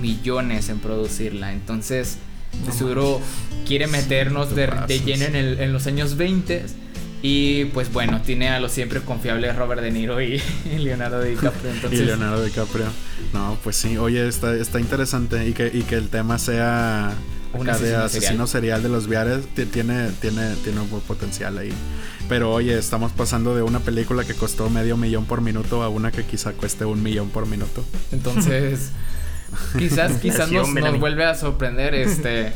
[0.00, 1.52] millones en producirla.
[1.52, 2.18] Entonces,
[2.66, 3.20] de seguro
[3.66, 6.64] quiere meternos de, de lleno en, el- en los años 20.
[7.28, 11.70] Y pues bueno, tiene a los siempre confiables Robert De Niro y, y Leonardo DiCaprio.
[11.74, 12.86] Entonces, Y Leonardo DiCaprio.
[13.32, 13.96] No, pues sí.
[13.98, 15.44] Oye, está, está interesante.
[15.48, 17.12] Y que, y que el tema sea
[17.52, 19.46] Un acá de asesino serial de los viares.
[19.54, 21.72] ti- Tiene, tiene, tiene un buen potencial ahí.
[22.28, 26.12] Pero oye, estamos pasando de una película que costó medio millón por minuto a una
[26.12, 27.84] que quizá cueste un millón por minuto.
[28.12, 28.90] Entonces,
[29.78, 31.92] quizás, quizás nos, nos vuelve a sorprender.
[31.94, 32.52] Este,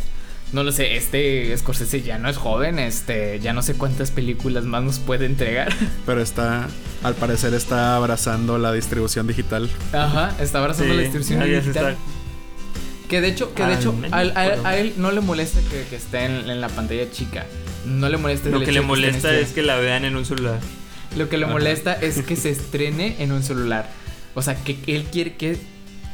[0.52, 4.64] no lo sé, este Scorsese ya no es joven, este, ya no sé cuántas películas
[4.64, 5.72] más nos puede entregar.
[6.06, 6.68] Pero está,
[7.02, 9.70] al parecer, está abrazando la distribución digital.
[9.92, 11.66] Ajá, está abrazando la distribución digital.
[11.92, 11.96] está-
[13.08, 15.10] Que de hecho, que de hecho, menos, a, él- a él- pero- a él no
[15.12, 17.46] le molesta que, que esté en, en la pantalla chica.
[17.86, 20.24] No le molesta el Lo que le molesta este- es que la vean en un
[20.24, 20.58] celular.
[21.16, 21.52] Lo que le Ajá.
[21.52, 23.88] molesta es que se estrene en un celular.
[24.34, 25.58] O sea, que él quiere que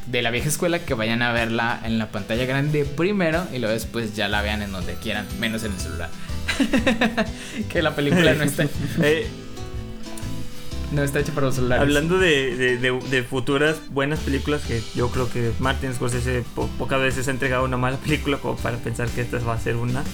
[0.07, 3.73] de la vieja escuela que vayan a verla en la pantalla grande primero y luego
[3.75, 6.09] después ya la vean en donde quieran, menos en el celular.
[7.69, 8.65] que la película no está,
[9.03, 9.27] Eh,
[10.93, 11.83] no está hecha para los celulares.
[11.83, 16.69] hablando de, de- de- de futuras buenas películas, que yo creo que Martin Scorsese po-
[16.79, 19.75] pocas veces ha entregado una mala película como para pensar que esta va a ser
[19.77, 20.05] una.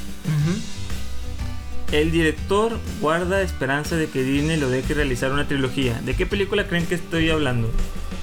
[1.92, 6.00] El director guarda esperanza de que Disney lo deje realizar una trilogía.
[6.02, 7.70] ¿De qué película creen que estoy hablando?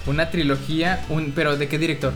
[0.10, 2.14] Una trilogía, un, pero ¿de qué director?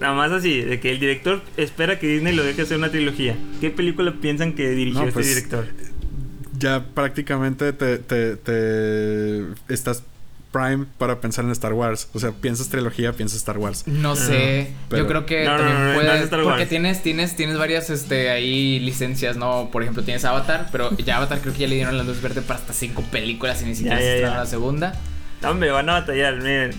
[0.00, 3.36] Nada más así, de que el director espera que Disney lo deje hacer una trilogía.
[3.60, 5.66] ¿Qué película piensan que dirigió No, este pues, director?
[6.58, 10.02] Ya prácticamente te, te, te estás
[10.50, 12.08] prime para pensar en Star Wars.
[12.12, 13.84] O sea, piensas trilogía, piensas Star Wars.
[13.86, 16.58] No sé, pero- yo creo que No, también no, no, puede, no es Star porque
[16.58, 16.68] Wars.
[16.68, 19.70] tienes, tienes, tienes varias, este, ahí licencias, ¿no?
[19.72, 22.42] Por ejemplo, tienes Avatar, pero ya Avatar creo que ya le dieron la luz verde
[22.42, 25.00] para hasta cinco películas y ni siquiera se la segunda.
[25.42, 26.72] No, Hombre, van a batallar, miren.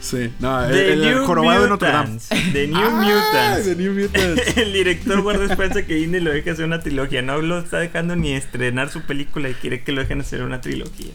[0.00, 0.32] Sí.
[0.40, 2.10] No, el, el New jorobado de Notre Dame.
[2.10, 2.28] Mutants.
[2.52, 3.64] The New Ah, Mutants.
[3.66, 4.56] The New Mutants.
[4.56, 7.22] El director guarda esperanza que Disney lo deje hacer una trilogía.
[7.22, 10.60] No lo está dejando ni estrenar su película y quiere que lo dejen hacer una
[10.60, 11.12] trilogía.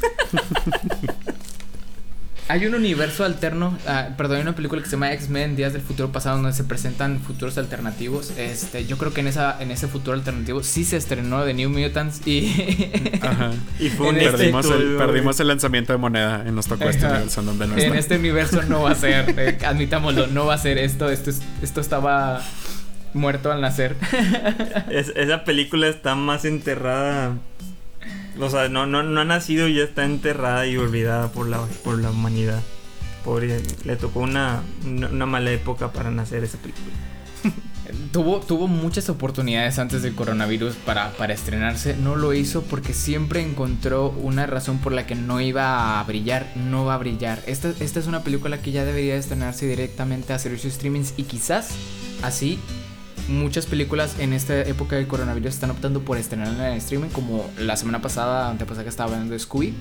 [2.50, 5.82] Hay un universo alterno, ah, perdón, hay una película que se llama X-Men Días del
[5.82, 8.32] Futuro Pasado donde se presentan futuros alternativos.
[8.36, 11.70] Este, yo creo que en esa en ese futuro alternativo sí se estrenó The New
[11.70, 12.50] Mutants y
[13.22, 13.52] Ajá.
[13.78, 16.66] Y fue En un este- Perdimos el, éxito, perdimos el lanzamiento de moneda y nos
[16.66, 17.98] tocó este universo en donde no en está.
[17.98, 21.42] este universo no va a ser, eh, admitámoslo, no va a ser esto, esto es-
[21.62, 22.42] esto estaba
[23.14, 23.96] muerto al nacer.
[24.90, 27.34] Es- esa película está más enterrada.
[28.40, 31.60] O sea, no, no, no ha nacido y ya está enterrada y olvidada por la,
[31.84, 32.62] por la humanidad.
[33.24, 36.86] Pobre, le tocó una, una, mala época para nacer esa película.
[38.12, 41.96] Tuvo, tuvo muchas oportunidades antes del coronavirus para, para estrenarse.
[41.96, 46.46] No lo hizo porque siempre encontró una razón por la que no iba a brillar.
[46.54, 47.42] No va a brillar.
[47.46, 51.70] Esta, esta es una película que ya debería estrenarse directamente a servicios streamings y quizás
[52.22, 52.60] así
[53.30, 57.76] muchas películas en esta época del coronavirus están optando por estrenarla en streaming como la
[57.76, 59.72] semana pasada, antepasada que estaba hablando de Scooby.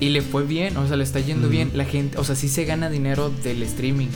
[0.00, 1.70] Y le fue bien, o sea, le está yendo bien.
[1.74, 4.08] La gente, o sea, sí se gana dinero del streaming.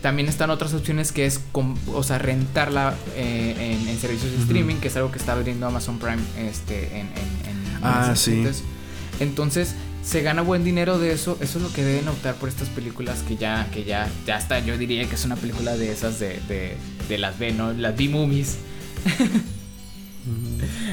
[0.00, 4.76] También están otras opciones que es, o sea, rentarla eh, en, en servicios de streaming,
[4.76, 7.06] que es algo que está abriendo Amazon Prime este, en, en,
[7.48, 8.44] en- Ah, sí.
[9.20, 11.38] Entonces, se gana buen dinero de eso.
[11.40, 14.58] Eso es lo que deben optar por estas películas que ya, que ya, ya está.
[14.60, 16.76] Yo diría que es una película de esas de, de,
[17.08, 17.72] de las B, ¿no?
[17.72, 18.56] Las B-movies.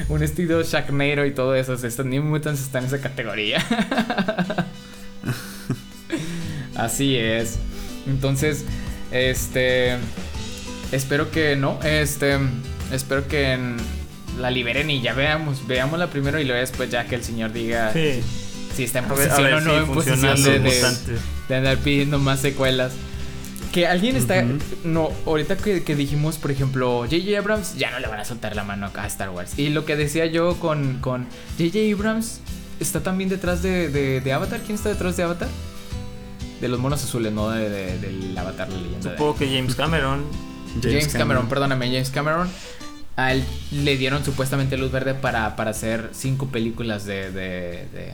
[0.08, 1.74] Un estilo Sharknado y todo eso.
[1.74, 3.64] Estas New Mutants están en esa categoría.
[6.76, 7.58] Así es.
[8.06, 8.64] Entonces,
[9.12, 9.96] este.
[10.92, 11.78] Espero que no.
[11.82, 12.38] Este.
[12.92, 13.76] Espero que en-
[14.40, 15.66] la liberen y ya veamos.
[15.66, 18.20] Veámosla primero y luego después ya que el señor diga Sí.
[18.80, 22.40] Si está en ver o no si en posesión de, de- de andar pidiendo más
[22.40, 22.92] secuelas.
[23.72, 24.44] Que alguien está.
[24.84, 27.38] No, ahorita que, que dijimos, por ejemplo, J.J.
[27.38, 29.56] Abrams, ya no le van a soltar la mano a Star Wars.
[29.58, 31.26] Y lo que decía yo con con
[31.58, 31.78] J.J.
[31.94, 32.40] Abrams,
[32.80, 34.60] está también detrás de, de, de Avatar.
[34.64, 35.48] ¿Quién está detrás de Avatar?
[36.60, 39.10] De los monos azules, no de, de- del Avatar, la leyenda.
[39.10, 40.24] de- Supongo que James Cameron.
[40.82, 42.48] James, Cameron, perdóname, James Cameron.
[43.16, 48.12] A él le dieron supuestamente luz verde para, para hacer cinco películas de, de, de,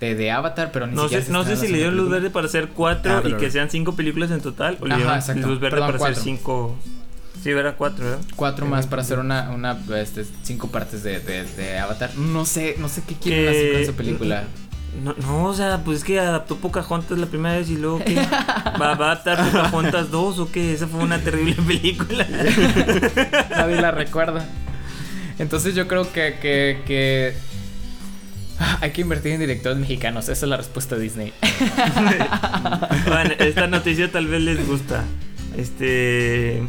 [0.00, 2.30] de- de Avatar, pero ni No siquiera sé, no sé si le dieron luz verde
[2.30, 4.78] para hacer cuatro Ah, y que sean cinco películas en total.
[4.80, 6.12] O le dieron luz verde Perdón, para cuatro.
[6.12, 6.76] hacer cinco.
[7.42, 8.20] Sí, era cuatro, ¿verdad?
[8.36, 12.14] Cuatro más para hacer una, una este, cinco partes de, de, de Avatar.
[12.16, 14.44] No sé, no sé qué quieren hacer con esa película.
[15.04, 18.14] No, no, o sea, pues es que adaptó Pocahontas la primera vez y luego que
[18.80, 22.26] va, va a adaptar Pocahontas 2 o qué, esa fue una terrible película.
[23.50, 24.44] Nadie la recuerda.
[25.38, 27.34] Entonces yo creo que, que, que
[28.80, 30.28] hay que invertir en directores mexicanos.
[30.28, 31.32] Esa es la respuesta de Disney.
[33.06, 35.04] bueno, esta noticia tal vez les gusta.
[35.56, 36.62] Este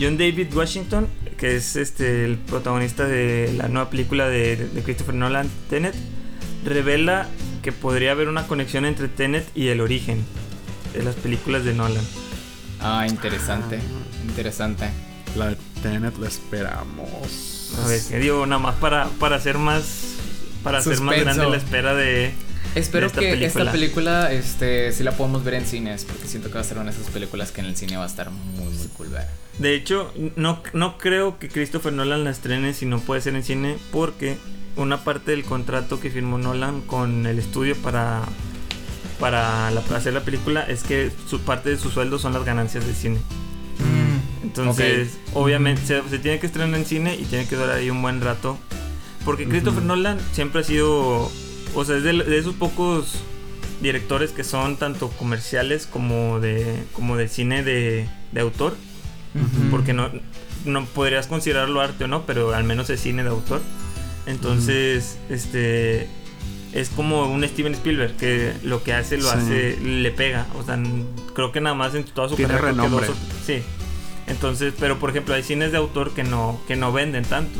[0.00, 5.14] John David Washington, que es este el protagonista de la nueva película de, de Christopher
[5.14, 5.94] Nolan, Tenet,
[6.64, 7.26] revela
[7.62, 10.24] que podría haber una conexión entre Tenet y el origen
[10.94, 12.04] de las películas de Nolan.
[12.80, 13.78] Ah, interesante.
[14.26, 14.88] Interesante.
[15.36, 17.74] La de Tenet la esperamos.
[17.84, 20.17] A ver, que digo, nada más para, para hacer más
[20.68, 22.32] para hacer más grande la espera de
[22.74, 23.62] Espero de esta que película.
[23.64, 26.76] esta película este, sí la podamos ver en cines, porque siento que va a ser
[26.78, 29.26] una de esas películas que en el cine va a estar muy, muy cool ver.
[29.58, 33.42] De hecho, no, no creo que Christopher Nolan la estrene si no puede ser en
[33.42, 34.36] cine, porque
[34.76, 38.22] una parte del contrato que firmó Nolan con el estudio para,
[39.18, 42.84] para la- hacer la película es que su parte de su sueldo son las ganancias
[42.86, 43.18] del cine.
[44.42, 48.00] Entonces, obviamente, se, se tiene que estrenar en cine y tiene que durar ahí un
[48.02, 48.58] buen rato.
[49.28, 49.88] Porque Christopher Ujú.
[49.88, 51.30] Nolan siempre ha sido,
[51.74, 53.16] o sea, es de, de esos pocos
[53.82, 58.74] directores que son tanto comerciales como de, como de cine de, de autor
[59.34, 59.70] Ujú.
[59.70, 60.08] porque no,
[60.64, 63.60] no podrías considerarlo arte o no, pero al menos es cine de autor.
[64.26, 66.08] Entonces, este
[66.72, 69.36] es como un Steven Spielberg que lo que hace lo Sí.
[69.38, 70.78] hace le pega, o sea,
[71.34, 73.06] creo que nada más en toda su Tiene carrera renombre.
[73.08, 73.60] dos sí.
[74.26, 77.58] Entonces, pero por ejemplo, hay cines de autor que no que no venden tanto.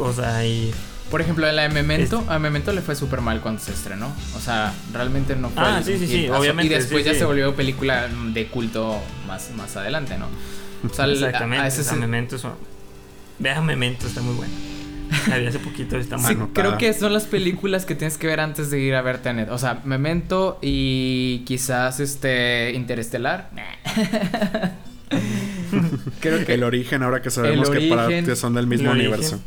[0.00, 0.72] O sea, y
[1.10, 4.12] Por ejemplo, en la de Memento, a Memento le fue súper mal cuando se estrenó.
[4.36, 5.62] O sea, realmente no fue.
[5.64, 7.18] Ah, el sí, sí, sí, obviamente, Y después sí, ya sí.
[7.20, 10.26] se volvió película de culto más, más adelante, ¿no?
[10.88, 12.54] O sea, el- exactamente, a ese se- Memento son-
[13.38, 14.36] Vean Memento, está muy.
[15.28, 16.50] La vi hace poquito, está Sí, muy Mano.
[16.54, 19.50] creo que son las películas que tienes que ver antes de ir a ver Tenet.
[19.50, 23.50] O sea, Memento y quizás este Interestelar.
[26.20, 29.40] creo que El origen, ahora que sabemos que, para, son del mismo universo.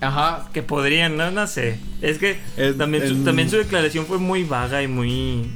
[0.00, 1.78] Ajá, Que podrían, no, no sé.
[2.00, 5.48] Es que Es- también, su, en- también su declaración fue muy vaga y muy.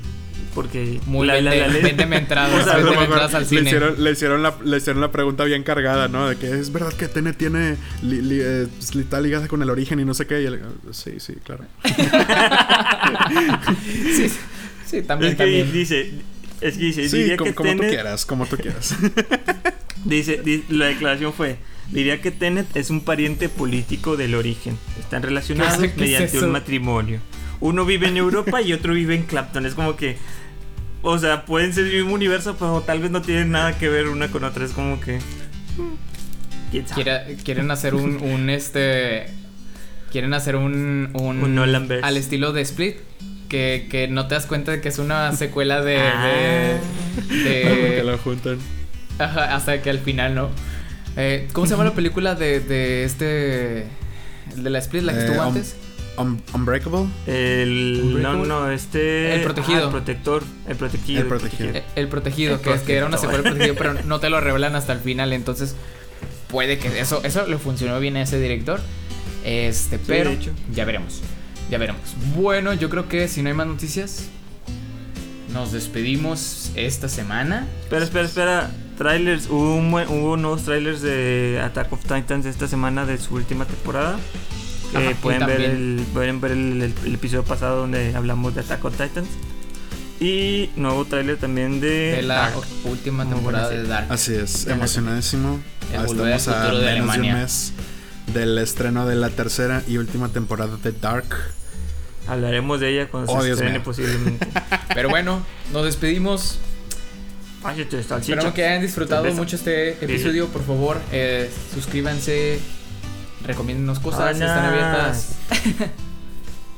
[0.55, 1.01] Porque.
[1.07, 3.35] muy la- la- vende- la ley- véndeme entradas, O sea, A lo véndeme mejor entradas
[3.35, 3.63] al le, cine.
[3.63, 6.29] hicieron, le, hicieron la, le hicieron la pregunta bien cargada, ¿no?
[6.29, 8.67] De que es verdad que Tenet tiene li- li- eh,
[8.99, 10.41] está ligada con el origen y no sé qué.
[10.43, 10.49] Y
[10.95, 11.65] sí, sí, claro.
[14.17, 14.31] Sí,
[14.87, 15.73] sí, también, es que también.
[15.73, 16.13] dice.
[16.61, 18.95] Es que dice, Sí, diría como, que como tú quieras, como tú quieras.
[20.05, 21.57] Dice, di- la declaración fue,
[21.91, 24.79] diría que Tenet es un pariente político del origen.
[25.01, 27.19] Están relacionados ¿Qué es mediante un matrimonio.
[27.61, 29.67] Uno vive en Europa y otro vive en Clapton.
[29.67, 30.17] Es como que,
[31.03, 34.07] o sea, pueden ser el mismo universo, pero tal vez no tienen nada que ver
[34.09, 34.65] una con otra.
[34.65, 35.19] Es como que...
[37.45, 39.27] quieren hacer un, un este.
[40.13, 41.11] Quieren hacer un.
[41.15, 42.05] Un, Un Nolanverse.
[42.07, 42.97] Al estilo de Split.
[43.49, 45.99] Que, que no te das cuenta de que es una secuela de.
[45.99, 46.27] Ah.
[46.27, 46.81] de,
[47.29, 48.59] de- lo juntan.
[49.19, 50.49] ajá, hasta que al final, ¿no?
[51.17, 53.83] Eh, ¿Cómo se llama la película de, de este.
[54.57, 55.77] El de la Split, la que Eh, estuvo um, antes?
[56.19, 57.07] Un- Unbreakable.
[57.27, 58.01] El...
[58.01, 58.49] No, Unbreakable.
[58.49, 59.35] no, este...
[59.35, 59.79] El protegido.
[59.81, 60.43] ah, el protector.
[60.69, 61.21] El protegido.
[61.23, 61.73] El protegido.
[61.95, 63.37] El protegido, El que, es que era una protector.
[63.43, 65.33] secuela del protegido, pero no te lo revelan hasta el final.
[65.33, 65.77] Entonces,
[66.49, 68.81] puede que eso, eso le funcionó bien a ese director.
[69.45, 70.31] Este, pero
[70.75, 71.21] ya veremos.
[71.71, 72.01] Ya veremos.
[72.37, 74.25] Bueno, yo creo que si no hay más noticias,
[75.53, 77.67] nos despedimos esta semana.
[77.83, 78.71] Espera, espera, espera.
[78.99, 79.49] Trailers.
[79.49, 83.65] Hubo, un buen- hubo nuevos trailers de Attack of Titans esta semana de su última
[83.67, 84.17] temporada.
[84.93, 88.61] Que Ajá, pueden, ver el, pueden ver el, el- el episodio pasado donde hablamos de
[88.63, 89.29] Attack of Titans.
[90.21, 92.57] Y nuevo trailer también de, De la Dark.
[92.85, 94.07] última temporada de Dark.
[94.11, 95.61] Así es, emocionadísimo.
[95.93, 97.35] Estamos a de menos de Alemania.
[97.35, 97.73] un mes
[98.33, 101.27] del estreno de la tercera y última temporada de Dark.
[102.29, 103.85] Hablaremos de ella cuando Oh, se Dios estrene mío.
[103.85, 104.47] posiblemente.
[104.95, 105.43] Pero bueno,
[105.73, 106.59] nos despedimos.
[108.21, 109.41] Espero que hayan disfrutado Cerveza.
[109.43, 110.47] mucho este episodio.
[110.49, 112.61] Por favor, eh, suscríbanse.
[113.45, 115.37] Recomiéndennos cosas, están abiertas.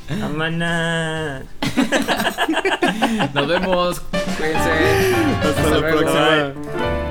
[0.23, 1.43] Amana.
[3.35, 4.01] Nos vemos.
[4.39, 4.71] Cuídense.
[5.37, 5.99] Hasta, Hasta la luego.
[6.01, 6.53] próxima.
[6.55, 7.08] Bye.